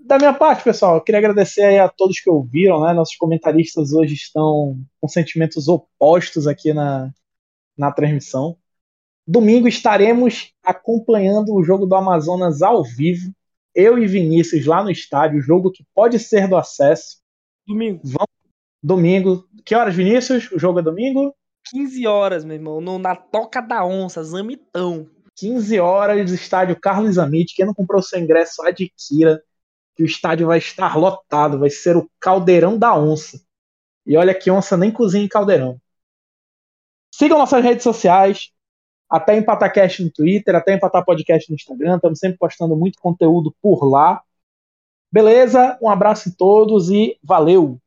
Da 0.06 0.18
minha 0.18 0.34
parte, 0.34 0.62
pessoal, 0.62 0.96
eu 0.96 1.00
queria 1.00 1.18
agradecer 1.18 1.80
a 1.80 1.88
todos 1.88 2.20
que 2.20 2.28
ouviram, 2.28 2.82
né? 2.82 2.92
Nossos 2.92 3.16
comentaristas 3.16 3.94
hoje 3.94 4.12
estão 4.12 4.78
com 5.00 5.08
sentimentos 5.08 5.66
opostos 5.66 6.46
aqui 6.46 6.74
na, 6.74 7.10
na 7.74 7.90
transmissão. 7.90 8.58
Domingo 9.26 9.66
estaremos 9.66 10.52
acompanhando 10.62 11.54
o 11.54 11.64
jogo 11.64 11.86
do 11.86 11.94
Amazonas 11.94 12.60
ao 12.60 12.84
vivo. 12.84 13.32
Eu 13.74 13.98
e 13.98 14.06
Vinícius 14.06 14.66
lá 14.66 14.84
no 14.84 14.90
estádio, 14.90 15.40
jogo 15.40 15.70
que 15.70 15.86
pode 15.94 16.18
ser 16.18 16.48
do 16.48 16.56
acesso. 16.58 17.22
Domingo. 17.66 18.02
Vamos, 18.04 18.28
domingo. 18.82 19.48
Que 19.64 19.74
horas, 19.74 19.94
Vinícius? 19.94 20.50
O 20.52 20.58
jogo 20.58 20.80
é 20.80 20.82
domingo? 20.82 21.34
15 21.70 22.06
horas, 22.06 22.44
meu 22.44 22.56
irmão, 22.56 22.78
no, 22.78 22.98
na 22.98 23.16
Toca 23.16 23.62
da 23.62 23.82
Onça, 23.86 24.22
Zamitão. 24.22 25.08
15 25.34 25.80
horas, 25.80 26.30
estádio 26.30 26.78
Carlos 26.78 27.16
Amit. 27.16 27.54
Quem 27.54 27.64
não 27.64 27.72
comprou 27.72 28.02
seu 28.02 28.20
ingresso, 28.20 28.62
adquira. 28.62 29.42
Que 29.96 30.02
o 30.02 30.06
estádio 30.06 30.48
vai 30.48 30.58
estar 30.58 30.96
lotado, 30.96 31.58
vai 31.58 31.70
ser 31.70 31.96
o 31.96 32.10
caldeirão 32.20 32.78
da 32.78 32.96
onça. 32.96 33.40
E 34.06 34.16
olha 34.16 34.34
que 34.34 34.50
onça 34.50 34.76
nem 34.76 34.90
cozinha 34.90 35.24
em 35.24 35.28
caldeirão. 35.28 35.80
Sigam 37.12 37.38
nossas 37.38 37.62
redes 37.62 37.84
sociais, 37.84 38.50
até 39.08 39.36
EmpataCast 39.36 40.02
no 40.02 40.10
Twitter, 40.10 40.54
até 40.56 40.74
Empatar 40.74 41.04
Podcast 41.04 41.48
no 41.48 41.54
Instagram. 41.54 41.96
Estamos 41.96 42.18
sempre 42.18 42.38
postando 42.38 42.76
muito 42.76 42.98
conteúdo 43.00 43.54
por 43.62 43.84
lá. 43.84 44.22
Beleza? 45.12 45.78
Um 45.80 45.88
abraço 45.88 46.30
a 46.30 46.32
todos 46.36 46.90
e 46.90 47.16
valeu! 47.22 47.80